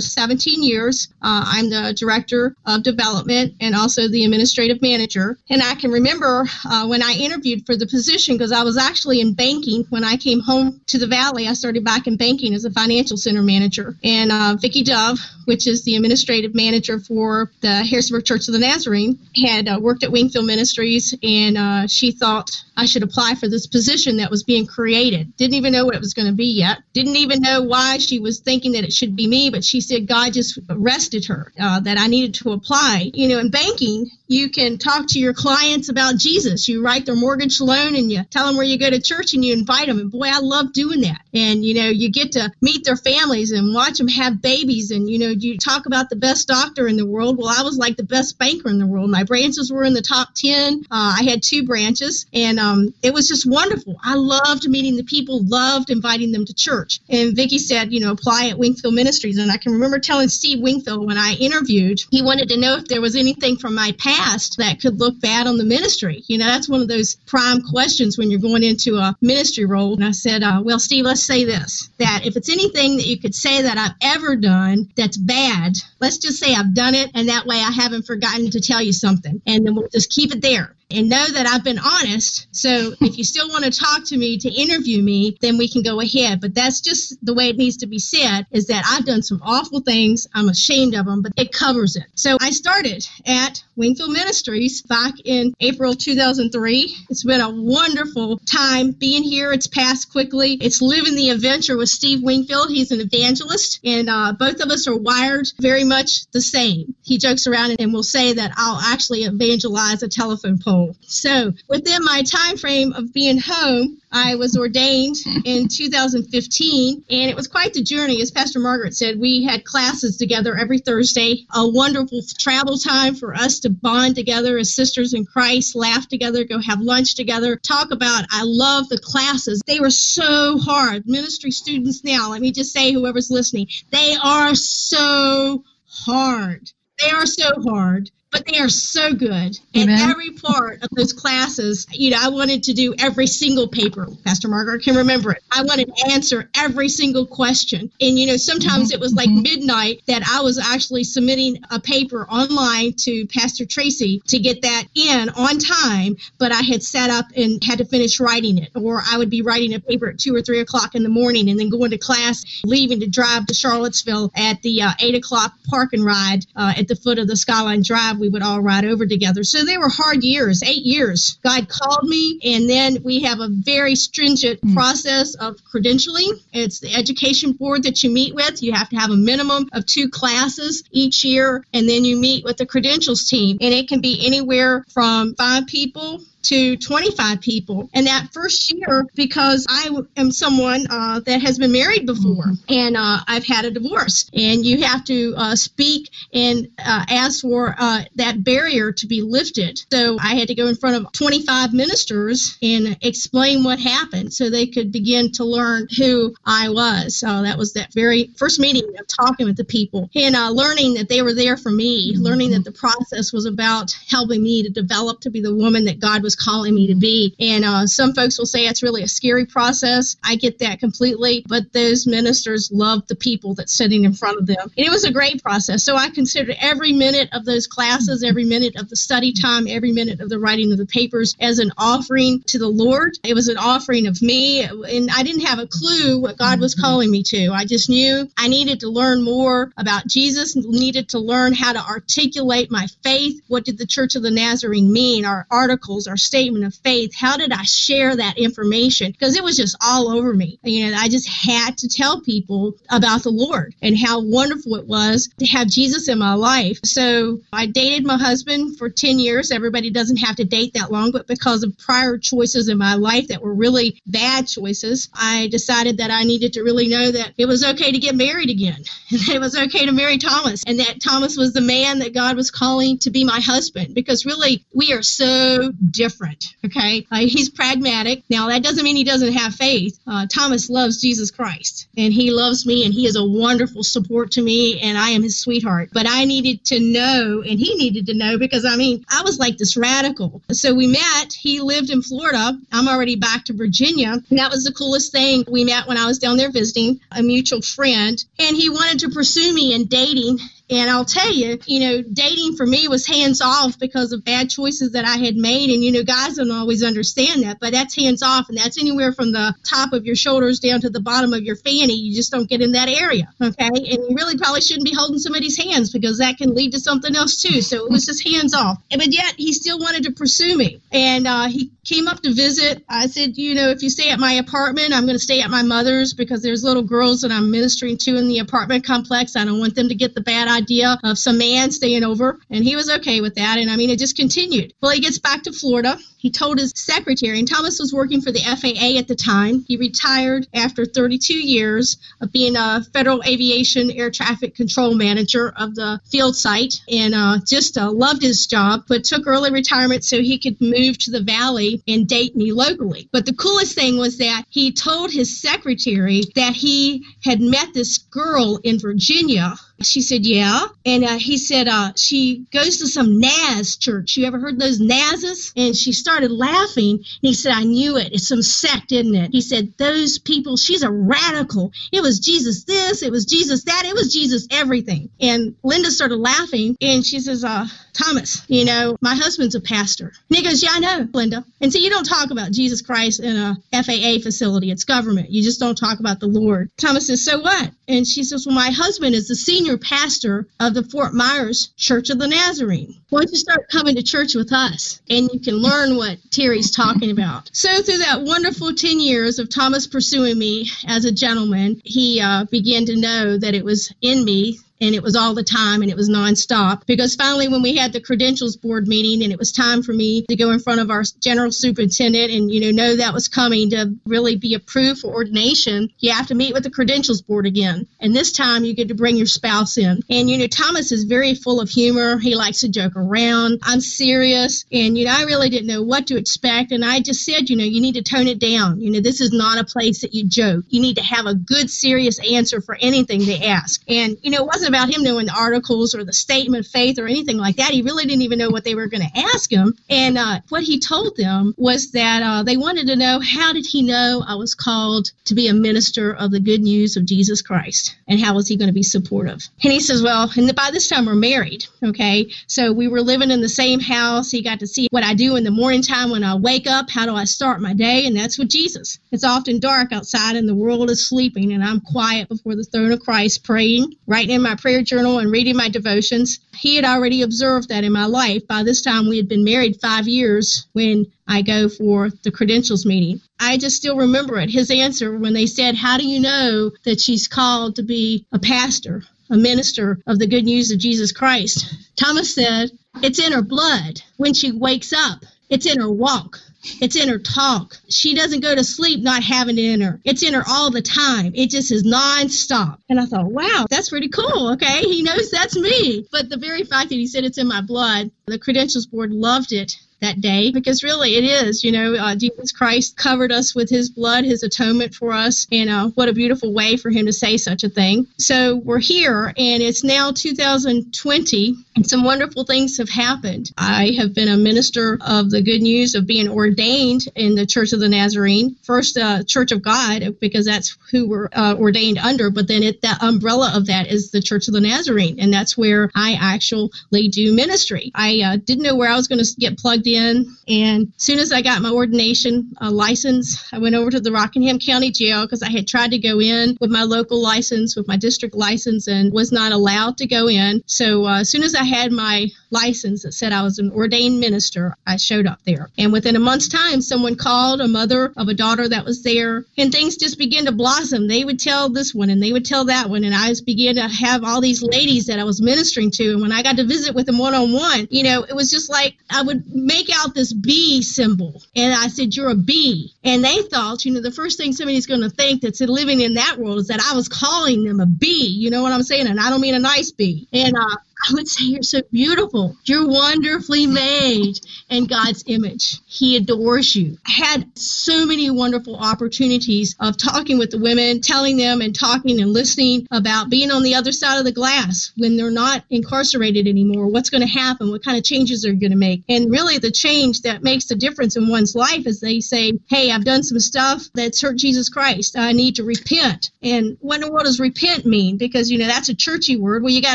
17 0.00 0.62
years. 0.62 1.08
Uh, 1.22 1.42
I'm 1.46 1.70
the 1.70 1.94
director 1.98 2.54
of 2.66 2.82
development 2.82 3.54
and 3.60 3.74
also 3.74 4.08
the 4.08 4.24
administrative 4.24 4.82
manager. 4.82 5.38
And 5.48 5.62
I 5.62 5.74
can 5.74 5.90
remember 5.90 6.46
uh, 6.64 6.86
when 6.86 7.02
I 7.02 7.14
interviewed 7.18 7.64
for 7.64 7.76
the 7.76 7.86
position 7.86 8.36
because 8.36 8.52
I 8.52 8.62
was 8.62 8.76
actually 8.76 9.22
in 9.22 9.32
banking 9.32 9.86
when 9.88 10.04
I 10.04 10.16
came 10.16 10.40
home 10.40 10.82
to 10.88 10.98
the 10.98 11.06
Valley. 11.06 11.48
I 11.48 11.54
started 11.54 11.82
back 11.82 12.06
in 12.06 12.16
banking 12.16 12.52
as 12.52 12.66
a 12.66 12.70
financial 12.70 13.16
center 13.16 13.42
manager. 13.42 13.96
And 14.04 14.30
uh, 14.30 14.56
Vicki 14.60 14.82
Dove, 14.82 15.18
which 15.46 15.66
is 15.66 15.84
the 15.84 15.96
administrative 15.96 16.54
manager 16.54 17.00
for 17.00 17.50
the 17.62 17.84
Harrisonburg 17.84 18.26
Church 18.26 18.48
of 18.48 18.52
the 18.52 18.60
Nazarene, 18.60 19.18
had 19.34 19.68
uh, 19.68 19.78
worked 19.80 20.04
at 20.04 20.12
Wingfield 20.12 20.44
Ministries, 20.44 21.14
and 21.22 21.56
uh, 21.56 21.86
she 21.86 22.12
thought 22.12 22.50
I 22.76 22.86
should 22.86 23.02
apply 23.02 23.34
for 23.34 23.48
this 23.48 23.66
position 23.66 24.18
that 24.18 24.30
was 24.30 24.42
being 24.42 24.66
created. 24.66 25.34
Didn't 25.36 25.54
even 25.54 25.72
know 25.72 25.84
what 25.84 25.94
it 25.94 26.00
was 26.00 26.14
going 26.14 26.28
to 26.28 26.34
be 26.34 26.46
yet. 26.46 26.78
Didn't 26.92 27.16
even 27.16 27.40
know 27.40 27.62
why 27.62 27.98
she 27.98 28.18
was 28.18 28.40
thinking 28.40 28.72
that 28.72 28.84
it 28.84 28.92
should 28.92 29.05
be 29.14 29.26
me, 29.28 29.50
but 29.50 29.64
she 29.64 29.80
said 29.80 30.08
God 30.08 30.32
just 30.32 30.58
arrested 30.68 31.26
her, 31.26 31.52
uh, 31.60 31.80
that 31.80 31.98
I 31.98 32.06
needed 32.06 32.34
to 32.34 32.52
apply. 32.52 33.10
You 33.14 33.28
know, 33.28 33.38
in 33.38 33.50
banking, 33.50 34.10
you 34.28 34.50
can 34.50 34.78
talk 34.78 35.06
to 35.08 35.18
your 35.18 35.34
clients 35.34 35.88
about 35.88 36.16
Jesus. 36.16 36.68
You 36.68 36.84
write 36.84 37.06
their 37.06 37.14
mortgage 37.14 37.60
loan 37.60 37.94
and 37.94 38.10
you 38.10 38.24
tell 38.24 38.46
them 38.46 38.56
where 38.56 38.66
you 38.66 38.78
go 38.78 38.90
to 38.90 39.00
church 39.00 39.34
and 39.34 39.44
you 39.44 39.52
invite 39.52 39.86
them. 39.86 39.98
And 39.98 40.10
boy, 40.10 40.26
I 40.26 40.40
love 40.40 40.72
doing 40.72 41.02
that. 41.02 41.20
And, 41.32 41.64
you 41.64 41.74
know, 41.74 41.88
you 41.88 42.10
get 42.10 42.32
to 42.32 42.50
meet 42.60 42.84
their 42.84 42.96
families 42.96 43.52
and 43.52 43.74
watch 43.74 43.98
them 43.98 44.08
have 44.08 44.42
babies. 44.42 44.90
And, 44.90 45.08
you 45.08 45.18
know, 45.18 45.28
you 45.28 45.58
talk 45.58 45.86
about 45.86 46.10
the 46.10 46.16
best 46.16 46.48
doctor 46.48 46.88
in 46.88 46.96
the 46.96 47.06
world. 47.06 47.38
Well, 47.38 47.48
I 47.48 47.62
was 47.62 47.78
like 47.78 47.96
the 47.96 48.02
best 48.02 48.38
banker 48.38 48.68
in 48.68 48.78
the 48.78 48.86
world. 48.86 49.10
My 49.10 49.24
branches 49.24 49.72
were 49.72 49.84
in 49.84 49.92
the 49.92 50.02
top 50.02 50.34
10. 50.34 50.86
Uh, 50.90 51.16
I 51.20 51.22
had 51.24 51.42
two 51.42 51.64
branches 51.64 52.26
and 52.32 52.58
um, 52.58 52.94
it 53.02 53.14
was 53.14 53.28
just 53.28 53.48
wonderful. 53.48 53.96
I 54.02 54.14
loved 54.14 54.68
meeting 54.68 54.96
the 54.96 55.04
people, 55.04 55.44
loved 55.44 55.90
inviting 55.90 56.32
them 56.32 56.44
to 56.46 56.54
church. 56.54 57.00
And 57.08 57.36
Vicki 57.36 57.58
said, 57.58 57.92
you 57.92 58.00
know, 58.00 58.12
apply 58.12 58.48
at 58.48 58.58
Wingfield 58.58 58.94
Ministries. 58.94 59.38
And 59.38 59.52
I 59.52 59.56
can 59.56 59.72
remember 59.72 59.98
telling 59.98 60.28
Steve 60.28 60.60
Wingfield 60.60 61.06
when 61.06 61.18
I 61.18 61.34
interviewed, 61.38 62.00
he 62.10 62.22
wanted 62.22 62.48
to 62.48 62.56
know 62.56 62.76
if 62.76 62.86
there 62.86 63.00
was 63.00 63.14
anything 63.14 63.56
from 63.56 63.74
my 63.74 63.92
past 63.98 64.15
that 64.58 64.78
could 64.80 64.98
look 64.98 65.20
bad 65.20 65.46
on 65.46 65.58
the 65.58 65.64
ministry. 65.64 66.22
You 66.26 66.38
know, 66.38 66.46
that's 66.46 66.68
one 66.68 66.80
of 66.80 66.88
those 66.88 67.16
prime 67.26 67.62
questions 67.62 68.18
when 68.18 68.30
you're 68.30 68.40
going 68.40 68.62
into 68.62 68.96
a 68.96 69.16
ministry 69.20 69.64
role. 69.64 69.94
And 69.94 70.04
I 70.04 70.12
said, 70.12 70.42
uh, 70.42 70.60
well, 70.64 70.78
Steve, 70.78 71.04
let's 71.04 71.26
say 71.26 71.44
this 71.44 71.88
that 71.98 72.22
if 72.24 72.36
it's 72.36 72.50
anything 72.50 72.96
that 72.96 73.06
you 73.06 73.18
could 73.18 73.34
say 73.34 73.62
that 73.62 73.78
I've 73.78 73.96
ever 74.02 74.36
done 74.36 74.88
that's 74.96 75.16
bad, 75.16 75.74
let's 76.00 76.18
just 76.18 76.38
say 76.38 76.54
I've 76.54 76.74
done 76.74 76.94
it. 76.94 77.10
And 77.14 77.28
that 77.28 77.46
way 77.46 77.56
I 77.56 77.70
haven't 77.70 78.06
forgotten 78.06 78.50
to 78.50 78.60
tell 78.60 78.82
you 78.82 78.92
something. 78.92 79.40
And 79.46 79.66
then 79.66 79.74
we'll 79.74 79.88
just 79.88 80.10
keep 80.10 80.32
it 80.32 80.42
there 80.42 80.76
and 80.90 81.08
know 81.08 81.26
that 81.32 81.46
I've 81.46 81.64
been 81.64 81.78
honest. 81.78 82.46
So 82.52 82.92
if 83.00 83.18
you 83.18 83.24
still 83.24 83.48
want 83.48 83.64
to 83.64 83.70
talk 83.70 84.04
to 84.06 84.16
me 84.16 84.38
to 84.38 84.48
interview 84.48 85.02
me, 85.02 85.36
then 85.40 85.58
we 85.58 85.68
can 85.68 85.82
go 85.82 86.00
ahead. 86.00 86.40
But 86.40 86.54
that's 86.54 86.80
just 86.80 87.24
the 87.24 87.34
way 87.34 87.48
it 87.48 87.56
needs 87.56 87.78
to 87.78 87.86
be 87.86 87.98
said 87.98 88.46
is 88.52 88.68
that 88.68 88.84
I've 88.88 89.04
done 89.04 89.22
some 89.22 89.40
awful 89.42 89.80
things. 89.80 90.26
I'm 90.34 90.48
ashamed 90.48 90.94
of 90.94 91.06
them, 91.06 91.22
but 91.22 91.32
it 91.36 91.52
covers 91.52 91.96
it. 91.96 92.04
So 92.14 92.36
I 92.40 92.50
started 92.50 93.06
at 93.26 93.62
Wingfield 93.74 94.12
Ministries 94.12 94.82
back 94.82 95.14
in 95.24 95.54
April 95.60 95.94
2003. 95.94 96.96
It's 97.10 97.24
been 97.24 97.40
a 97.40 97.50
wonderful 97.50 98.38
time 98.38 98.92
being 98.92 99.22
here. 99.22 99.52
It's 99.52 99.66
passed 99.66 100.12
quickly. 100.12 100.54
It's 100.60 100.80
living 100.80 101.16
the 101.16 101.30
adventure 101.30 101.76
with 101.76 101.88
Steve 101.88 102.22
Wingfield. 102.22 102.68
He's 102.68 102.92
an 102.92 103.00
evangelist, 103.00 103.80
and 103.84 104.08
uh, 104.08 104.34
both 104.38 104.60
of 104.60 104.70
us 104.70 104.86
are 104.86 104.96
wired 104.96 105.48
very 105.58 105.84
much 105.84 106.30
the 106.30 106.40
same. 106.40 106.94
He 107.02 107.18
jokes 107.18 107.46
around 107.46 107.76
and 107.80 107.92
will 107.92 108.02
say 108.02 108.34
that 108.34 108.52
I'll 108.56 108.80
actually 108.80 109.24
evangelize 109.24 110.02
a 110.02 110.08
telephone 110.08 110.58
pole 110.58 110.75
so 111.00 111.52
within 111.68 112.04
my 112.04 112.22
time 112.22 112.56
frame 112.56 112.92
of 112.92 113.12
being 113.12 113.38
home, 113.38 113.98
I 114.12 114.34
was 114.36 114.56
ordained 114.56 115.16
hmm. 115.24 115.40
in 115.44 115.68
2015, 115.68 117.04
and 117.10 117.30
it 117.30 117.36
was 117.36 117.48
quite 117.48 117.74
the 117.74 117.82
journey. 117.82 118.22
As 118.22 118.30
Pastor 118.30 118.58
Margaret 118.60 118.96
said, 118.96 119.20
we 119.20 119.44
had 119.44 119.64
classes 119.64 120.16
together 120.16 120.56
every 120.56 120.78
Thursday, 120.78 121.46
a 121.54 121.68
wonderful 121.68 122.22
travel 122.38 122.78
time 122.78 123.14
for 123.14 123.34
us 123.34 123.60
to 123.60 123.70
bond 123.70 124.14
together 124.14 124.58
as 124.58 124.74
sisters 124.74 125.14
in 125.14 125.24
Christ, 125.24 125.74
laugh 125.76 126.08
together, 126.08 126.44
go 126.44 126.60
have 126.60 126.80
lunch 126.80 127.14
together, 127.14 127.56
talk 127.56 127.90
about. 127.90 128.24
I 128.30 128.42
love 128.44 128.88
the 128.88 128.98
classes. 128.98 129.62
They 129.66 129.80
were 129.80 129.90
so 129.90 130.58
hard. 130.58 131.06
Ministry 131.06 131.50
students 131.50 132.04
now, 132.04 132.30
let 132.30 132.40
me 132.40 132.52
just 132.52 132.72
say, 132.72 132.92
whoever's 132.92 133.30
listening, 133.30 133.68
they 133.90 134.16
are 134.22 134.54
so 134.54 135.64
hard. 135.86 136.70
They 136.98 137.10
are 137.10 137.26
so 137.26 137.50
hard 137.62 138.10
but 138.36 138.52
they 138.52 138.58
are 138.58 138.68
so 138.68 139.14
good. 139.14 139.58
And 139.74 139.90
every 139.90 140.30
part 140.30 140.82
of 140.82 140.90
those 140.90 141.12
classes, 141.12 141.86
you 141.90 142.10
know, 142.10 142.18
I 142.20 142.28
wanted 142.28 142.64
to 142.64 142.74
do 142.74 142.94
every 142.98 143.26
single 143.26 143.66
paper. 143.66 144.08
Pastor 144.24 144.48
Margaret 144.48 144.82
can 144.82 144.96
remember 144.96 145.32
it. 145.32 145.42
I 145.50 145.62
wanted 145.62 145.94
to 145.94 146.12
answer 146.12 146.50
every 146.54 146.90
single 146.90 147.26
question. 147.26 147.90
And, 148.00 148.18
you 148.18 148.26
know, 148.26 148.36
sometimes 148.36 148.92
it 148.92 149.00
was 149.00 149.14
like 149.14 149.30
mm-hmm. 149.30 149.42
midnight 149.42 150.02
that 150.06 150.22
I 150.28 150.42
was 150.42 150.58
actually 150.58 151.04
submitting 151.04 151.58
a 151.70 151.80
paper 151.80 152.26
online 152.28 152.92
to 152.98 153.26
Pastor 153.28 153.64
Tracy 153.64 154.20
to 154.26 154.38
get 154.38 154.62
that 154.62 154.84
in 154.94 155.30
on 155.30 155.58
time, 155.58 156.16
but 156.38 156.52
I 156.52 156.62
had 156.62 156.82
sat 156.82 157.08
up 157.08 157.26
and 157.36 157.62
had 157.64 157.78
to 157.78 157.86
finish 157.86 158.20
writing 158.20 158.58
it. 158.58 158.70
Or 158.74 159.02
I 159.10 159.16
would 159.16 159.30
be 159.30 159.40
writing 159.40 159.72
a 159.72 159.80
paper 159.80 160.08
at 160.08 160.18
two 160.18 160.34
or 160.34 160.42
three 160.42 160.60
o'clock 160.60 160.94
in 160.94 161.02
the 161.02 161.08
morning 161.08 161.48
and 161.48 161.58
then 161.58 161.70
going 161.70 161.90
to 161.92 161.98
class, 161.98 162.44
leaving 162.64 163.00
to 163.00 163.06
drive 163.06 163.46
to 163.46 163.54
Charlottesville 163.54 164.30
at 164.36 164.60
the 164.60 164.82
uh, 164.82 164.90
eight 165.00 165.14
o'clock 165.14 165.54
park 165.70 165.94
and 165.94 166.04
ride 166.04 166.44
uh, 166.54 166.74
at 166.76 166.88
the 166.88 166.96
foot 166.96 167.18
of 167.18 167.28
the 167.28 167.36
Skyline 167.36 167.82
Drive 167.82 168.18
we 168.18 168.25
would 168.30 168.42
all 168.42 168.60
ride 168.60 168.84
over 168.84 169.06
together. 169.06 169.44
So 169.44 169.64
they 169.64 169.78
were 169.78 169.88
hard 169.88 170.22
years, 170.22 170.62
eight 170.62 170.84
years. 170.84 171.38
God 171.42 171.68
called 171.68 172.04
me, 172.04 172.40
and 172.44 172.68
then 172.68 172.98
we 173.02 173.20
have 173.20 173.40
a 173.40 173.48
very 173.48 173.94
stringent 173.94 174.60
mm. 174.60 174.74
process 174.74 175.34
of 175.34 175.56
credentialing. 175.72 176.40
It's 176.52 176.80
the 176.80 176.94
education 176.94 177.52
board 177.52 177.84
that 177.84 178.02
you 178.02 178.10
meet 178.10 178.34
with. 178.34 178.62
You 178.62 178.72
have 178.72 178.88
to 178.90 178.96
have 178.96 179.10
a 179.10 179.16
minimum 179.16 179.68
of 179.72 179.86
two 179.86 180.08
classes 180.08 180.84
each 180.90 181.24
year, 181.24 181.64
and 181.72 181.88
then 181.88 182.04
you 182.04 182.16
meet 182.16 182.44
with 182.44 182.56
the 182.56 182.66
credentials 182.66 183.24
team. 183.24 183.58
And 183.60 183.72
it 183.72 183.88
can 183.88 184.00
be 184.00 184.26
anywhere 184.26 184.84
from 184.92 185.34
five 185.34 185.66
people 185.66 186.20
to 186.48 186.76
25 186.76 187.40
people. 187.40 187.90
And 187.94 188.06
that 188.06 188.28
first 188.32 188.72
year, 188.72 189.06
because 189.14 189.66
I 189.68 189.90
am 190.16 190.30
someone 190.30 190.86
uh, 190.90 191.20
that 191.20 191.42
has 191.42 191.58
been 191.58 191.72
married 191.72 192.06
before 192.06 192.46
mm-hmm. 192.46 192.72
and 192.72 192.96
uh, 192.96 193.18
I've 193.26 193.46
had 193.46 193.64
a 193.64 193.70
divorce, 193.70 194.30
and 194.32 194.64
you 194.64 194.82
have 194.84 195.04
to 195.04 195.34
uh, 195.36 195.56
speak 195.56 196.10
and 196.32 196.68
uh, 196.78 197.04
ask 197.08 197.42
for 197.42 197.74
uh, 197.78 198.02
that 198.16 198.44
barrier 198.44 198.92
to 198.92 199.06
be 199.06 199.22
lifted. 199.22 199.82
So 199.90 200.18
I 200.20 200.34
had 200.34 200.48
to 200.48 200.54
go 200.54 200.66
in 200.66 200.76
front 200.76 200.96
of 200.96 201.12
25 201.12 201.72
ministers 201.72 202.58
and 202.62 202.96
explain 203.02 203.64
what 203.64 203.78
happened 203.78 204.32
so 204.32 204.50
they 204.50 204.66
could 204.66 204.92
begin 204.92 205.32
to 205.32 205.44
learn 205.44 205.88
who 205.96 206.34
I 206.44 206.68
was. 206.68 207.16
So 207.16 207.42
that 207.42 207.58
was 207.58 207.72
that 207.74 207.92
very 207.92 208.30
first 208.36 208.60
meeting 208.60 208.84
of 208.98 209.06
talking 209.06 209.46
with 209.46 209.56
the 209.56 209.64
people 209.64 210.10
and 210.14 210.36
uh, 210.36 210.50
learning 210.50 210.94
that 210.94 211.08
they 211.08 211.22
were 211.22 211.34
there 211.34 211.56
for 211.56 211.70
me, 211.70 212.14
mm-hmm. 212.14 212.22
learning 212.22 212.50
that 212.52 212.64
the 212.64 212.72
process 212.72 213.32
was 213.32 213.46
about 213.46 213.92
helping 214.08 214.42
me 214.42 214.62
to 214.62 214.70
develop 214.70 215.20
to 215.20 215.30
be 215.30 215.40
the 215.40 215.54
woman 215.54 215.84
that 215.86 216.00
God 216.00 216.22
was 216.22 216.35
calling 216.36 216.74
me 216.74 216.86
to 216.88 216.94
be. 216.94 217.34
And 217.40 217.64
uh, 217.64 217.86
some 217.86 218.14
folks 218.14 218.38
will 218.38 218.46
say 218.46 218.66
it's 218.66 218.82
really 218.82 219.02
a 219.02 219.08
scary 219.08 219.46
process. 219.46 220.16
I 220.22 220.36
get 220.36 220.58
that 220.60 220.80
completely, 220.80 221.44
but 221.48 221.72
those 221.72 222.06
ministers 222.06 222.70
love 222.72 223.06
the 223.06 223.16
people 223.16 223.54
that's 223.54 223.74
sitting 223.74 224.04
in 224.04 224.12
front 224.12 224.38
of 224.38 224.46
them. 224.46 224.70
And 224.76 224.86
it 224.86 224.90
was 224.90 225.04
a 225.04 225.12
great 225.12 225.42
process. 225.42 225.84
So 225.84 225.96
I 225.96 226.10
considered 226.10 226.56
every 226.60 226.92
minute 226.92 227.28
of 227.32 227.44
those 227.44 227.66
classes, 227.66 228.22
every 228.22 228.44
minute 228.44 228.76
of 228.76 228.88
the 228.88 228.96
study 228.96 229.32
time, 229.32 229.66
every 229.68 229.92
minute 229.92 230.20
of 230.20 230.28
the 230.28 230.38
writing 230.38 230.72
of 230.72 230.78
the 230.78 230.86
papers 230.86 231.36
as 231.40 231.58
an 231.58 231.72
offering 231.76 232.42
to 232.46 232.58
the 232.58 232.68
Lord. 232.68 233.18
It 233.24 233.34
was 233.34 233.48
an 233.48 233.58
offering 233.58 234.06
of 234.06 234.20
me, 234.22 234.62
and 234.62 235.10
I 235.10 235.22
didn't 235.22 235.46
have 235.46 235.58
a 235.58 235.66
clue 235.66 236.20
what 236.20 236.38
God 236.38 236.60
was 236.60 236.74
calling 236.74 237.10
me 237.10 237.22
to. 237.24 237.50
I 237.52 237.64
just 237.64 237.88
knew 237.88 238.28
I 238.36 238.48
needed 238.48 238.80
to 238.80 238.88
learn 238.88 239.22
more 239.22 239.72
about 239.76 240.06
Jesus, 240.06 240.56
needed 240.56 241.08
to 241.10 241.18
learn 241.18 241.54
how 241.54 241.72
to 241.72 241.84
articulate 241.84 242.70
my 242.70 242.86
faith. 243.02 243.40
What 243.48 243.64
did 243.64 243.78
the 243.78 243.86
Church 243.86 244.14
of 244.14 244.22
the 244.22 244.30
Nazarene 244.30 244.92
mean? 244.92 245.24
Our 245.24 245.46
articles, 245.50 246.06
our 246.06 246.15
statement 246.16 246.64
of 246.64 246.74
faith. 246.74 247.14
How 247.14 247.36
did 247.36 247.52
I 247.52 247.62
share 247.62 248.16
that 248.16 248.38
information? 248.38 249.12
Because 249.12 249.36
it 249.36 249.44
was 249.44 249.56
just 249.56 249.76
all 249.82 250.10
over 250.10 250.32
me. 250.32 250.58
You 250.62 250.90
know, 250.90 250.96
I 250.96 251.08
just 251.08 251.28
had 251.28 251.78
to 251.78 251.88
tell 251.88 252.20
people 252.20 252.74
about 252.90 253.22
the 253.22 253.30
Lord 253.30 253.74
and 253.82 253.96
how 253.98 254.22
wonderful 254.22 254.76
it 254.76 254.86
was 254.86 255.28
to 255.38 255.46
have 255.46 255.68
Jesus 255.68 256.08
in 256.08 256.18
my 256.18 256.34
life. 256.34 256.78
So 256.84 257.40
I 257.52 257.66
dated 257.66 258.04
my 258.06 258.16
husband 258.16 258.78
for 258.78 258.88
10 258.88 259.18
years. 259.18 259.50
Everybody 259.50 259.90
doesn't 259.90 260.18
have 260.18 260.36
to 260.36 260.44
date 260.44 260.74
that 260.74 260.90
long, 260.90 261.12
but 261.12 261.26
because 261.26 261.62
of 261.62 261.76
prior 261.78 262.18
choices 262.18 262.68
in 262.68 262.78
my 262.78 262.94
life 262.94 263.28
that 263.28 263.42
were 263.42 263.54
really 263.54 264.00
bad 264.06 264.48
choices, 264.48 265.08
I 265.14 265.48
decided 265.48 265.98
that 265.98 266.10
I 266.10 266.22
needed 266.22 266.54
to 266.54 266.62
really 266.62 266.88
know 266.88 267.10
that 267.10 267.34
it 267.36 267.46
was 267.46 267.64
okay 267.64 267.92
to 267.92 267.98
get 267.98 268.14
married 268.14 268.50
again. 268.50 268.82
And 269.16 269.28
it 269.28 269.40
was 269.40 269.56
okay 269.56 269.86
to 269.86 269.92
marry 269.92 270.18
Thomas. 270.18 270.62
And 270.66 270.80
that 270.80 271.00
Thomas 271.00 271.36
was 271.36 271.52
the 271.52 271.60
man 271.60 272.00
that 272.00 272.12
God 272.12 272.36
was 272.36 272.50
calling 272.50 272.98
to 272.98 273.10
be 273.10 273.24
my 273.24 273.40
husband. 273.40 273.94
Because 273.94 274.26
really, 274.26 274.64
we 274.74 274.92
are 274.92 275.02
so 275.02 275.72
different 275.90 276.05
different. 276.06 276.54
Okay, 276.64 277.06
uh, 277.10 277.18
he's 277.18 277.50
pragmatic. 277.50 278.22
Now 278.30 278.48
that 278.48 278.62
doesn't 278.62 278.84
mean 278.84 278.96
he 278.96 279.04
doesn't 279.04 279.32
have 279.32 279.54
faith. 279.54 279.98
Uh, 280.06 280.26
Thomas 280.26 280.70
loves 280.70 281.00
Jesus 281.00 281.32
Christ, 281.32 281.88
and 281.96 282.12
he 282.12 282.30
loves 282.30 282.64
me, 282.64 282.84
and 282.84 282.94
he 282.94 283.06
is 283.06 283.16
a 283.16 283.24
wonderful 283.24 283.82
support 283.82 284.32
to 284.32 284.42
me, 284.42 284.80
and 284.80 284.96
I 284.96 285.10
am 285.10 285.22
his 285.22 285.40
sweetheart. 285.40 285.90
But 285.92 286.06
I 286.08 286.24
needed 286.24 286.64
to 286.66 286.78
know, 286.78 287.42
and 287.42 287.58
he 287.58 287.74
needed 287.74 288.06
to 288.06 288.14
know 288.14 288.38
because 288.38 288.64
I 288.64 288.76
mean 288.76 289.04
I 289.08 289.22
was 289.22 289.38
like 289.38 289.56
this 289.56 289.76
radical. 289.76 290.42
So 290.52 290.74
we 290.74 290.86
met. 290.86 291.32
He 291.32 291.60
lived 291.60 291.90
in 291.90 292.02
Florida. 292.02 292.56
I'm 292.72 292.88
already 292.88 293.16
back 293.16 293.44
to 293.46 293.52
Virginia. 293.52 294.12
And 294.30 294.38
that 294.38 294.50
was 294.50 294.62
the 294.62 294.72
coolest 294.72 295.10
thing. 295.10 295.44
We 295.48 295.64
met 295.64 295.88
when 295.88 295.98
I 295.98 296.06
was 296.06 296.18
down 296.18 296.36
there 296.36 296.50
visiting 296.52 297.00
a 297.10 297.22
mutual 297.22 297.62
friend, 297.62 298.22
and 298.38 298.56
he 298.56 298.70
wanted 298.70 299.00
to 299.00 299.10
pursue 299.10 299.52
me 299.52 299.74
in 299.74 299.86
dating 299.86 300.38
and 300.68 300.90
I'll 300.90 301.04
tell 301.04 301.32
you, 301.32 301.58
you 301.66 301.80
know, 301.80 302.02
dating 302.02 302.56
for 302.56 302.66
me 302.66 302.88
was 302.88 303.06
hands 303.06 303.40
off 303.40 303.78
because 303.78 304.12
of 304.12 304.24
bad 304.24 304.50
choices 304.50 304.92
that 304.92 305.04
I 305.04 305.16
had 305.16 305.36
made. 305.36 305.70
And, 305.70 305.82
you 305.84 305.92
know, 305.92 306.02
guys 306.02 306.36
don't 306.36 306.50
always 306.50 306.82
understand 306.82 307.44
that, 307.44 307.58
but 307.60 307.72
that's 307.72 307.94
hands 307.94 308.22
off. 308.22 308.48
And 308.48 308.58
that's 308.58 308.78
anywhere 308.78 309.12
from 309.12 309.30
the 309.30 309.54
top 309.64 309.92
of 309.92 310.04
your 310.04 310.16
shoulders 310.16 310.58
down 310.58 310.80
to 310.80 310.90
the 310.90 311.00
bottom 311.00 311.32
of 311.32 311.42
your 311.42 311.54
fanny. 311.54 311.94
You 311.94 312.14
just 312.14 312.32
don't 312.32 312.48
get 312.48 312.62
in 312.62 312.72
that 312.72 312.88
area. 312.88 313.28
Okay. 313.40 313.66
And 313.66 313.86
you 313.86 314.08
really 314.16 314.36
probably 314.36 314.60
shouldn't 314.60 314.86
be 314.86 314.94
holding 314.94 315.18
somebody's 315.18 315.56
hands 315.56 315.92
because 315.92 316.18
that 316.18 316.36
can 316.36 316.54
lead 316.54 316.72
to 316.72 316.80
something 316.80 317.14
else 317.14 317.40
too. 317.40 317.62
So 317.62 317.86
it 317.86 317.90
was 317.90 318.06
just 318.06 318.26
hands 318.26 318.52
off. 318.52 318.82
But 318.90 319.12
yet 319.12 319.34
he 319.36 319.52
still 319.52 319.78
wanted 319.78 320.02
to 320.04 320.12
pursue 320.12 320.56
me. 320.56 320.80
And 320.90 321.28
uh, 321.28 321.46
he 321.46 321.70
came 321.84 322.08
up 322.08 322.20
to 322.22 322.34
visit. 322.34 322.84
I 322.88 323.06
said, 323.06 323.36
you 323.38 323.54
know, 323.54 323.70
if 323.70 323.82
you 323.82 323.90
stay 323.90 324.10
at 324.10 324.18
my 324.18 324.32
apartment, 324.32 324.92
I'm 324.92 325.04
going 325.04 325.14
to 325.14 325.20
stay 325.20 325.42
at 325.42 325.50
my 325.50 325.62
mother's 325.62 326.12
because 326.12 326.42
there's 326.42 326.64
little 326.64 326.82
girls 326.82 327.20
that 327.20 327.30
I'm 327.30 327.52
ministering 327.52 327.98
to 327.98 328.16
in 328.16 328.26
the 328.26 328.40
apartment 328.40 328.84
complex. 328.84 329.36
I 329.36 329.44
don't 329.44 329.60
want 329.60 329.76
them 329.76 329.88
to 329.88 329.94
get 329.94 330.14
the 330.14 330.20
bad 330.20 330.48
idea 330.56 330.98
of 331.04 331.18
some 331.18 331.38
man 331.38 331.70
staying 331.70 332.04
over. 332.04 332.38
And 332.50 332.64
he 332.64 332.76
was 332.76 332.90
okay 332.90 333.20
with 333.20 333.34
that. 333.36 333.58
And 333.58 333.70
I 333.70 333.76
mean, 333.76 333.90
it 333.90 333.98
just 333.98 334.16
continued. 334.16 334.72
Well, 334.80 334.92
he 334.92 335.00
gets 335.00 335.18
back 335.18 335.42
to 335.44 335.52
Florida. 335.52 335.98
He 336.18 336.30
told 336.30 336.58
his 336.58 336.72
secretary, 336.74 337.38
and 337.38 337.46
Thomas 337.46 337.78
was 337.78 337.92
working 337.92 338.20
for 338.20 338.32
the 338.32 338.40
FAA 338.40 338.98
at 338.98 339.06
the 339.06 339.14
time. 339.14 339.64
He 339.68 339.76
retired 339.76 340.48
after 340.52 340.84
32 340.84 341.34
years 341.34 341.98
of 342.20 342.32
being 342.32 342.56
a 342.56 342.82
Federal 342.92 343.22
Aviation 343.24 343.92
Air 343.92 344.10
Traffic 344.10 344.56
Control 344.56 344.94
Manager 344.94 345.52
of 345.56 345.76
the 345.76 346.00
field 346.10 346.34
site 346.34 346.80
and 346.90 347.14
uh, 347.14 347.38
just 347.46 347.78
uh, 347.78 347.92
loved 347.92 348.22
his 348.22 348.46
job, 348.46 348.84
but 348.88 349.04
took 349.04 349.26
early 349.26 349.52
retirement 349.52 350.04
so 350.04 350.20
he 350.20 350.38
could 350.38 350.60
move 350.60 350.98
to 350.98 351.12
the 351.12 351.22
Valley 351.22 351.82
and 351.86 352.08
date 352.08 352.34
me 352.34 352.50
locally. 352.50 353.08
But 353.12 353.26
the 353.26 353.34
coolest 353.34 353.74
thing 353.76 353.98
was 353.98 354.18
that 354.18 354.44
he 354.48 354.72
told 354.72 355.12
his 355.12 355.40
secretary 355.40 356.22
that 356.34 356.54
he 356.54 357.04
had 357.22 357.40
met 357.40 357.72
this 357.72 357.98
girl 357.98 358.58
in 358.64 358.80
Virginia 358.80 359.54
she 359.82 360.00
said, 360.00 360.24
Yeah. 360.24 360.66
And 360.84 361.04
uh, 361.04 361.18
he 361.18 361.38
said, 361.38 361.68
uh, 361.68 361.92
She 361.96 362.46
goes 362.52 362.78
to 362.78 362.86
some 362.86 363.20
Naz 363.20 363.76
church. 363.76 364.16
You 364.16 364.26
ever 364.26 364.38
heard 364.38 364.58
those 364.58 364.80
Nazes? 364.80 365.52
And 365.56 365.76
she 365.76 365.92
started 365.92 366.30
laughing. 366.30 366.96
And 366.96 367.04
he 367.20 367.34
said, 367.34 367.52
I 367.52 367.64
knew 367.64 367.96
it. 367.96 368.12
It's 368.12 368.28
some 368.28 368.42
sect, 368.42 368.92
isn't 368.92 369.14
it? 369.14 369.32
He 369.32 369.40
said, 369.40 369.74
Those 369.76 370.18
people, 370.18 370.56
she's 370.56 370.82
a 370.82 370.90
radical. 370.90 371.72
It 371.92 372.02
was 372.02 372.20
Jesus 372.20 372.64
this, 372.64 373.02
it 373.02 373.12
was 373.12 373.26
Jesus 373.26 373.64
that, 373.64 373.84
it 373.84 373.94
was 373.94 374.12
Jesus 374.12 374.46
everything. 374.50 375.10
And 375.20 375.56
Linda 375.62 375.90
started 375.90 376.16
laughing. 376.16 376.76
And 376.80 377.04
she 377.04 377.20
says, 377.20 377.44
uh, 377.44 377.66
Thomas, 377.96 378.42
you 378.48 378.64
know, 378.64 378.96
my 379.00 379.14
husband's 379.14 379.54
a 379.54 379.60
pastor. 379.60 380.12
And 380.28 380.36
he 380.36 380.42
goes, 380.42 380.62
Yeah, 380.62 380.70
I 380.72 380.80
know, 380.80 381.08
Linda. 381.12 381.44
And 381.60 381.72
so 381.72 381.78
you 381.78 381.90
don't 381.90 382.04
talk 382.04 382.30
about 382.30 382.52
Jesus 382.52 382.82
Christ 382.82 383.20
in 383.20 383.36
a 383.36 383.56
FAA 383.72 384.22
facility, 384.22 384.70
it's 384.70 384.84
government. 384.84 385.30
You 385.30 385.42
just 385.42 385.60
don't 385.60 385.76
talk 385.76 386.00
about 386.00 386.20
the 386.20 386.26
Lord. 386.26 386.70
Thomas 386.76 387.06
says, 387.06 387.24
So 387.24 387.40
what? 387.40 387.70
And 387.88 388.06
she 388.06 388.24
says, 388.24 388.46
Well, 388.46 388.54
my 388.54 388.70
husband 388.70 389.14
is 389.14 389.28
the 389.28 389.36
senior 389.36 389.78
pastor 389.78 390.46
of 390.60 390.74
the 390.74 390.82
Fort 390.82 391.14
Myers 391.14 391.70
Church 391.76 392.10
of 392.10 392.18
the 392.18 392.28
Nazarene. 392.28 392.96
Why 393.08 393.20
don't 393.20 393.30
you 393.30 393.38
start 393.38 393.68
coming 393.70 393.94
to 393.94 394.02
church 394.02 394.34
with 394.34 394.52
us 394.52 395.00
and 395.08 395.30
you 395.32 395.38
can 395.38 395.54
learn 395.54 395.96
what 395.96 396.18
Terry's 396.32 396.72
talking 396.72 397.12
about? 397.12 397.48
So, 397.52 397.80
through 397.80 397.98
that 397.98 398.22
wonderful 398.22 398.74
10 398.74 398.98
years 398.98 399.38
of 399.38 399.48
Thomas 399.48 399.86
pursuing 399.86 400.36
me 400.36 400.68
as 400.88 401.04
a 401.04 401.12
gentleman, 401.12 401.80
he 401.84 402.20
uh, 402.20 402.46
began 402.50 402.84
to 402.86 402.96
know 402.96 403.38
that 403.38 403.54
it 403.54 403.64
was 403.64 403.92
in 404.02 404.24
me 404.24 404.58
and 404.80 404.94
it 404.94 405.02
was 405.02 405.16
all 405.16 405.34
the 405.34 405.42
time 405.42 405.82
and 405.82 405.90
it 405.90 405.96
was 405.96 406.08
nonstop. 406.08 406.86
Because 406.86 407.14
finally, 407.14 407.48
when 407.48 407.62
we 407.62 407.76
had 407.76 407.92
the 407.92 408.00
credentials 408.00 408.56
board 408.56 408.86
meeting 408.88 409.22
and 409.22 409.32
it 409.32 409.38
was 409.38 409.52
time 409.52 409.82
for 409.82 409.92
me 409.92 410.24
to 410.26 410.36
go 410.36 410.50
in 410.50 410.58
front 410.58 410.80
of 410.80 410.90
our 410.90 411.02
general 411.20 411.50
superintendent 411.50 412.32
and 412.32 412.50
you 412.50 412.60
know 412.60 412.70
know 412.70 412.96
that 412.96 413.14
was 413.14 413.28
coming 413.28 413.70
to 413.70 413.94
really 414.04 414.36
be 414.36 414.54
approved 414.54 415.00
for 415.00 415.08
ordination, 415.12 415.88
you 415.98 416.12
have 416.12 416.26
to 416.26 416.34
meet 416.34 416.54
with 416.54 416.62
the 416.62 416.70
credentials 416.70 417.22
board 417.22 417.46
again. 417.46 417.86
And 418.00 418.14
this 418.14 418.32
time, 418.32 418.64
you 418.64 418.74
get 418.74 418.88
to 418.88 418.94
bring 418.94 419.16
your 419.16 419.26
spouse 419.26 419.78
in. 419.78 420.02
And 420.10 420.28
you 420.28 420.38
know, 420.38 420.46
Thomas 420.46 420.92
is 420.92 421.04
very 421.04 421.34
full 421.34 421.60
of 421.60 421.70
humor. 421.70 422.18
He 422.18 422.34
likes 422.34 422.60
to 422.60 422.68
joke 422.68 422.95
around. 422.96 423.60
I'm 423.62 423.80
serious, 423.80 424.64
and 424.72 424.96
you 424.96 425.04
know, 425.04 425.14
I 425.14 425.22
really 425.22 425.48
didn't 425.48 425.68
know 425.68 425.82
what 425.82 426.06
to 426.08 426.16
expect. 426.16 426.72
And 426.72 426.84
I 426.84 427.00
just 427.00 427.24
said, 427.24 427.48
you 427.50 427.56
know, 427.56 427.64
you 427.64 427.80
need 427.80 427.94
to 427.94 428.02
tone 428.02 428.28
it 428.28 428.38
down. 428.38 428.80
You 428.80 428.90
know, 428.90 429.00
this 429.00 429.20
is 429.20 429.32
not 429.32 429.58
a 429.58 429.64
place 429.64 430.00
that 430.00 430.14
you 430.14 430.26
joke. 430.26 430.64
You 430.68 430.80
need 430.80 430.96
to 430.96 431.02
have 431.02 431.26
a 431.26 431.34
good, 431.34 431.70
serious 431.70 432.18
answer 432.18 432.60
for 432.60 432.76
anything 432.80 433.24
they 433.24 433.46
ask. 433.46 433.82
And 433.88 434.16
you 434.22 434.30
know, 434.30 434.38
it 434.38 434.46
wasn't 434.46 434.70
about 434.70 434.92
him 434.92 435.02
knowing 435.02 435.26
the 435.26 435.38
articles 435.38 435.94
or 435.94 436.04
the 436.04 436.12
statement 436.12 436.66
of 436.66 436.70
faith 436.70 436.98
or 436.98 437.06
anything 437.06 437.36
like 437.36 437.56
that. 437.56 437.70
He 437.70 437.82
really 437.82 438.04
didn't 438.04 438.22
even 438.22 438.38
know 438.38 438.50
what 438.50 438.64
they 438.64 438.74
were 438.74 438.86
going 438.86 439.06
to 439.06 439.18
ask 439.18 439.50
him. 439.52 439.76
And 439.88 440.18
uh, 440.18 440.40
what 440.48 440.62
he 440.62 440.80
told 440.80 441.16
them 441.16 441.54
was 441.56 441.92
that 441.92 442.22
uh, 442.22 442.42
they 442.42 442.56
wanted 442.56 442.86
to 442.88 442.96
know 442.96 443.20
how 443.20 443.52
did 443.52 443.66
he 443.66 443.82
know 443.82 444.24
I 444.26 444.34
was 444.34 444.54
called 444.54 445.10
to 445.26 445.34
be 445.34 445.48
a 445.48 445.54
minister 445.54 446.12
of 446.12 446.30
the 446.30 446.40
good 446.40 446.60
news 446.60 446.96
of 446.96 447.04
Jesus 447.04 447.42
Christ, 447.42 447.96
and 448.08 448.20
how 448.20 448.34
was 448.34 448.48
he 448.48 448.56
going 448.56 448.68
to 448.68 448.74
be 448.74 448.82
supportive? 448.82 449.48
And 449.62 449.72
he 449.72 449.80
says, 449.80 450.02
well, 450.02 450.30
and 450.36 450.54
by 450.54 450.70
this 450.70 450.88
time 450.88 451.06
we're 451.06 451.14
married, 451.14 451.66
okay? 451.82 452.30
So 452.46 452.72
we 452.72 452.85
were 452.88 453.00
living 453.00 453.30
in 453.30 453.40
the 453.40 453.48
same 453.48 453.80
house. 453.80 454.30
He 454.30 454.42
got 454.42 454.60
to 454.60 454.66
see 454.66 454.88
what 454.90 455.04
I 455.04 455.14
do 455.14 455.36
in 455.36 455.44
the 455.44 455.50
morning 455.50 455.82
time 455.82 456.10
when 456.10 456.24
I 456.24 456.34
wake 456.34 456.66
up. 456.66 456.90
How 456.90 457.06
do 457.06 457.14
I 457.14 457.24
start 457.24 457.60
my 457.60 457.74
day? 457.74 458.06
And 458.06 458.16
that's 458.16 458.38
with 458.38 458.48
Jesus. 458.48 458.98
It's 459.12 459.24
often 459.24 459.60
dark 459.60 459.92
outside 459.92 460.36
and 460.36 460.48
the 460.48 460.54
world 460.54 460.90
is 460.90 461.06
sleeping, 461.06 461.52
and 461.52 461.62
I'm 461.62 461.80
quiet 461.80 462.28
before 462.28 462.54
the 462.54 462.64
throne 462.64 462.92
of 462.92 463.00
Christ, 463.00 463.44
praying, 463.44 463.94
writing 464.06 464.34
in 464.34 464.42
my 464.42 464.54
prayer 464.54 464.82
journal 464.82 465.18
and 465.18 465.30
reading 465.30 465.56
my 465.56 465.68
devotions. 465.68 466.40
He 466.56 466.76
had 466.76 466.84
already 466.84 467.22
observed 467.22 467.68
that 467.68 467.84
in 467.84 467.92
my 467.92 468.06
life. 468.06 468.46
By 468.46 468.62
this 468.62 468.82
time, 468.82 469.08
we 469.08 469.16
had 469.16 469.28
been 469.28 469.44
married 469.44 469.80
five 469.80 470.08
years 470.08 470.66
when 470.72 471.06
I 471.28 471.42
go 471.42 471.68
for 471.68 472.10
the 472.22 472.30
credentials 472.30 472.86
meeting. 472.86 473.20
I 473.38 473.56
just 473.58 473.76
still 473.76 473.96
remember 473.96 474.38
it. 474.38 474.50
His 474.50 474.70
answer 474.70 475.18
when 475.18 475.34
they 475.34 475.46
said, 475.46 475.74
How 475.74 475.98
do 475.98 476.06
you 476.06 476.20
know 476.20 476.70
that 476.84 477.00
she's 477.00 477.28
called 477.28 477.76
to 477.76 477.82
be 477.82 478.26
a 478.32 478.38
pastor, 478.38 479.02
a 479.30 479.36
minister 479.36 480.00
of 480.06 480.18
the 480.18 480.26
good 480.26 480.44
news 480.44 480.70
of 480.70 480.78
Jesus 480.78 481.12
Christ? 481.12 481.74
Thomas 481.96 482.34
said, 482.34 482.70
It's 483.02 483.18
in 483.18 483.32
her 483.32 483.42
blood 483.42 484.02
when 484.16 484.34
she 484.34 484.52
wakes 484.52 484.92
up, 484.92 485.24
it's 485.48 485.66
in 485.66 485.80
her 485.80 485.90
walk. 485.90 486.40
It's 486.80 486.96
in 486.96 487.08
her 487.08 487.18
talk. 487.18 487.76
She 487.88 488.14
doesn't 488.14 488.40
go 488.40 488.54
to 488.54 488.64
sleep 488.64 489.00
not 489.00 489.22
having 489.22 489.56
it 489.56 489.64
in 489.64 489.80
her. 489.82 490.00
It's 490.04 490.24
in 490.24 490.34
her 490.34 490.42
all 490.48 490.70
the 490.70 490.82
time. 490.82 491.32
It 491.34 491.50
just 491.50 491.70
is 491.70 491.84
nonstop. 491.84 492.78
And 492.88 492.98
I 492.98 493.06
thought, 493.06 493.30
wow, 493.30 493.66
that's 493.70 493.90
pretty 493.90 494.08
cool. 494.08 494.52
Okay. 494.52 494.80
He 494.80 495.02
knows 495.02 495.30
that's 495.30 495.56
me. 495.56 496.06
But 496.10 496.28
the 496.28 496.36
very 496.36 496.64
fact 496.64 496.88
that 496.88 496.96
he 496.96 497.06
said 497.06 497.24
it's 497.24 497.38
in 497.38 497.46
my 497.46 497.60
blood, 497.60 498.10
the 498.26 498.38
credentials 498.38 498.86
board 498.86 499.12
loved 499.12 499.52
it 499.52 499.76
that 500.00 500.20
day 500.20 500.50
because 500.50 500.82
really 500.82 501.16
it 501.16 501.24
is 501.24 501.64
you 501.64 501.72
know 501.72 501.94
uh, 501.94 502.14
jesus 502.14 502.52
christ 502.52 502.96
covered 502.96 503.32
us 503.32 503.54
with 503.54 503.70
his 503.70 503.90
blood 503.90 504.24
his 504.24 504.42
atonement 504.42 504.94
for 504.94 505.12
us 505.12 505.46
and 505.52 505.70
uh, 505.70 505.88
what 505.90 506.08
a 506.08 506.12
beautiful 506.12 506.52
way 506.52 506.76
for 506.76 506.90
him 506.90 507.06
to 507.06 507.12
say 507.12 507.36
such 507.36 507.64
a 507.64 507.68
thing. 507.68 508.06
So 508.18 508.56
we're 508.56 508.78
here 508.78 509.32
and 509.36 509.62
it's 509.62 509.84
now 509.84 510.10
2020 510.12 511.54
and 511.76 511.86
some 511.86 512.04
wonderful 512.04 512.44
things 512.44 512.78
have 512.78 512.88
happened. 512.88 513.52
I 513.56 513.94
have 513.98 514.14
been 514.14 514.28
a 514.28 514.36
minister 514.36 514.98
of 515.00 515.30
the 515.30 515.42
good 515.42 515.62
news 515.62 515.94
of 515.94 516.06
being 516.06 516.28
ordained 516.28 517.02
in 517.14 517.34
the 517.34 517.46
church 517.46 517.72
of 517.72 517.80
the 517.80 517.88
nazarene. 517.88 518.56
First 518.62 518.96
uh, 518.96 519.22
church 519.24 519.52
of 519.52 519.62
god 519.62 520.16
because 520.20 520.46
that's 520.46 520.76
who 520.90 521.08
we're 521.08 521.28
uh, 521.32 521.56
ordained 521.58 521.98
under 521.98 522.30
but 522.30 522.48
then 522.48 522.62
it, 522.62 522.82
that 522.82 523.02
umbrella 523.02 523.52
of 523.54 523.66
that 523.66 523.88
is 523.88 524.10
the 524.10 524.22
church 524.22 524.48
of 524.48 524.54
the 524.54 524.60
nazarene 524.60 525.18
and 525.20 525.32
that's 525.32 525.56
where 525.56 525.90
i 525.94 526.16
actually 526.20 527.08
do 527.08 527.34
ministry. 527.34 527.90
I 527.94 528.20
uh, 528.20 528.36
didn't 528.36 528.64
know 528.64 528.76
where 528.76 528.90
i 528.90 528.96
was 528.96 529.08
going 529.08 529.22
to 529.22 529.34
get 529.38 529.58
plugged 529.58 529.85
in. 529.86 530.26
And 530.48 530.92
as 530.96 531.02
soon 531.02 531.18
as 531.18 531.32
I 531.32 531.42
got 531.42 531.62
my 531.62 531.70
ordination 531.70 532.52
uh, 532.60 532.70
license, 532.70 533.52
I 533.52 533.58
went 533.58 533.74
over 533.74 533.90
to 533.90 534.00
the 534.00 534.12
Rockingham 534.12 534.58
County 534.58 534.90
Jail 534.90 535.22
because 535.22 535.42
I 535.42 535.50
had 535.50 535.66
tried 535.66 535.90
to 535.90 535.98
go 535.98 536.20
in 536.20 536.56
with 536.60 536.70
my 536.70 536.82
local 536.82 537.20
license, 537.20 537.76
with 537.76 537.88
my 537.88 537.96
district 537.96 538.34
license, 538.34 538.86
and 538.86 539.12
was 539.12 539.32
not 539.32 539.52
allowed 539.52 539.98
to 539.98 540.06
go 540.06 540.28
in. 540.28 540.62
So 540.66 541.04
uh, 541.04 541.20
as 541.20 541.30
soon 541.30 541.42
as 541.42 541.54
I 541.54 541.64
had 541.64 541.92
my 541.92 542.28
license 542.50 543.02
that 543.02 543.12
said 543.12 543.32
I 543.32 543.42
was 543.42 543.58
an 543.58 543.72
ordained 543.72 544.20
minister, 544.20 544.76
I 544.86 544.96
showed 544.96 545.26
up 545.26 545.42
there. 545.44 545.70
And 545.76 545.92
within 545.92 546.16
a 546.16 546.20
month's 546.20 546.48
time, 546.48 546.80
someone 546.80 547.16
called 547.16 547.60
a 547.60 547.68
mother 547.68 548.12
of 548.16 548.28
a 548.28 548.34
daughter 548.34 548.68
that 548.68 548.84
was 548.84 549.02
there, 549.02 549.44
and 549.58 549.72
things 549.72 549.96
just 549.96 550.18
began 550.18 550.44
to 550.46 550.52
blossom. 550.52 551.08
They 551.08 551.24
would 551.24 551.40
tell 551.40 551.68
this 551.68 551.94
one 551.94 552.10
and 552.10 552.22
they 552.22 552.32
would 552.32 552.44
tell 552.44 552.64
that 552.66 552.88
one, 552.88 553.04
and 553.04 553.14
I 553.14 553.28
just 553.28 553.46
began 553.46 553.74
to 553.76 553.88
have 553.88 554.24
all 554.24 554.40
these 554.40 554.62
ladies 554.62 555.06
that 555.06 555.18
I 555.18 555.24
was 555.24 555.42
ministering 555.42 555.90
to. 555.92 556.12
And 556.12 556.22
when 556.22 556.32
I 556.32 556.42
got 556.42 556.56
to 556.56 556.64
visit 556.64 556.94
with 556.94 557.06
them 557.06 557.18
one 557.18 557.34
on 557.34 557.52
one, 557.52 557.88
you 557.90 558.02
know, 558.02 558.22
it 558.22 558.34
was 558.34 558.50
just 558.50 558.70
like 558.70 558.96
I 559.10 559.22
would 559.22 559.44
make 559.54 559.75
out 559.94 560.14
this 560.14 560.32
bee 560.32 560.82
symbol. 560.82 561.42
And 561.54 561.74
I 561.74 561.88
said, 561.88 562.14
You're 562.14 562.30
a 562.30 562.34
bee. 562.34 562.94
And 563.04 563.24
they 563.24 563.42
thought, 563.42 563.84
you 563.84 563.92
know, 563.92 564.00
the 564.00 564.10
first 564.10 564.38
thing 564.38 564.52
somebody's 564.52 564.86
going 564.86 565.02
to 565.02 565.10
think 565.10 565.42
that's 565.42 565.60
living 565.60 566.00
in 566.00 566.14
that 566.14 566.38
world 566.38 566.58
is 566.58 566.68
that 566.68 566.80
I 566.80 566.94
was 566.94 567.08
calling 567.08 567.64
them 567.64 567.80
a 567.80 567.86
bee. 567.86 568.28
You 568.28 568.50
know 568.50 568.62
what 568.62 568.72
I'm 568.72 568.82
saying? 568.82 569.06
And 569.06 569.20
I 569.20 569.30
don't 569.30 569.40
mean 569.40 569.54
a 569.54 569.58
nice 569.58 569.90
bee. 569.90 570.28
And 570.32 570.56
uh, 570.56 570.76
I 570.98 571.12
would 571.12 571.28
say 571.28 571.44
you're 571.44 571.62
so 571.62 571.82
beautiful. 571.92 572.56
You're 572.64 572.88
wonderfully 572.88 573.66
made 573.66 574.40
in 574.70 574.86
God's 574.86 575.22
image. 575.26 575.78
He 575.86 576.16
adores 576.16 576.74
you. 576.74 576.96
I 577.06 577.10
had 577.10 577.58
so 577.58 578.06
many 578.06 578.30
wonderful 578.30 578.76
opportunities 578.76 579.76
of 579.78 579.98
talking 579.98 580.38
with 580.38 580.50
the 580.50 580.58
women, 580.58 581.00
telling 581.00 581.36
them 581.36 581.60
and 581.60 581.74
talking 581.74 582.20
and 582.20 582.32
listening 582.32 582.88
about 582.90 583.30
being 583.30 583.50
on 583.50 583.62
the 583.62 583.74
other 583.74 583.92
side 583.92 584.18
of 584.18 584.24
the 584.24 584.32
glass 584.32 584.92
when 584.96 585.16
they're 585.16 585.30
not 585.30 585.64
incarcerated 585.70 586.48
anymore. 586.48 586.88
What's 586.88 587.10
going 587.10 587.20
to 587.20 587.26
happen? 587.26 587.70
What 587.70 587.84
kind 587.84 587.98
of 587.98 588.02
changes 588.02 588.42
they're 588.42 588.54
going 588.54 588.72
to 588.72 588.76
make? 588.76 589.02
And 589.08 589.30
really, 589.30 589.58
the 589.58 589.70
change 589.70 590.22
that 590.22 590.42
makes 590.42 590.64
the 590.64 590.74
difference 590.74 591.16
in 591.16 591.28
one's 591.28 591.54
life 591.54 591.86
is 591.86 592.00
they 592.00 592.20
say, 592.20 592.58
Hey, 592.68 592.90
I've 592.90 593.04
done 593.04 593.22
some 593.22 593.38
stuff 593.38 593.84
that's 593.94 594.20
hurt 594.20 594.38
Jesus 594.38 594.68
Christ. 594.68 595.16
I 595.16 595.32
need 595.32 595.56
to 595.56 595.64
repent. 595.64 596.30
And 596.42 596.78
what 596.80 596.96
in 596.96 597.02
the 597.02 597.12
world 597.12 597.26
does 597.26 597.38
repent 597.38 597.86
mean? 597.86 598.16
Because, 598.16 598.50
you 598.50 598.58
know, 598.58 598.66
that's 598.66 598.88
a 598.88 598.94
churchy 598.94 599.36
word. 599.36 599.62
Well, 599.62 599.72
you 599.72 599.82
got 599.82 599.94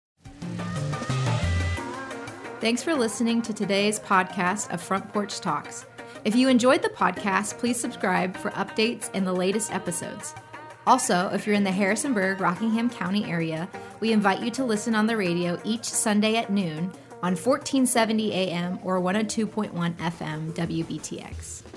Thanks 2.63 2.81
for 2.81 2.95
listening 2.95 3.43
to 3.43 3.53
today's 3.53 3.99
podcast 3.99 4.73
of 4.73 4.81
Front 4.81 5.13
Porch 5.13 5.41
Talks. 5.41 5.85
If 6.25 6.37
you 6.37 6.47
enjoyed 6.47 6.81
the 6.81 6.91
podcast, 6.91 7.59
please 7.59 7.77
subscribe 7.77 8.37
for 8.37 8.53
updates 8.53 9.11
and 9.15 9.27
the 9.27 9.33
latest 9.33 9.75
episodes. 9.75 10.33
Also, 10.87 11.29
if 11.31 11.45
you're 11.45 11.57
in 11.57 11.65
the 11.65 11.73
Harrisonburg, 11.73 12.41
Rockingham 12.41 12.89
County 12.89 13.25
area, 13.25 13.69
we 13.99 14.13
invite 14.13 14.45
you 14.45 14.53
to 14.53 14.65
listen 14.65 14.95
on 14.95 15.09
the 15.09 15.17
radio 15.17 15.61
each 15.65 15.87
Sunday 15.87 16.37
at 16.37 16.51
noon 16.51 16.93
on 17.21 17.35
1470 17.35 18.33
AM 18.33 18.79
or 18.85 19.01
102.1 19.01 19.97
FM 19.97 20.53
WBTX. 20.53 21.72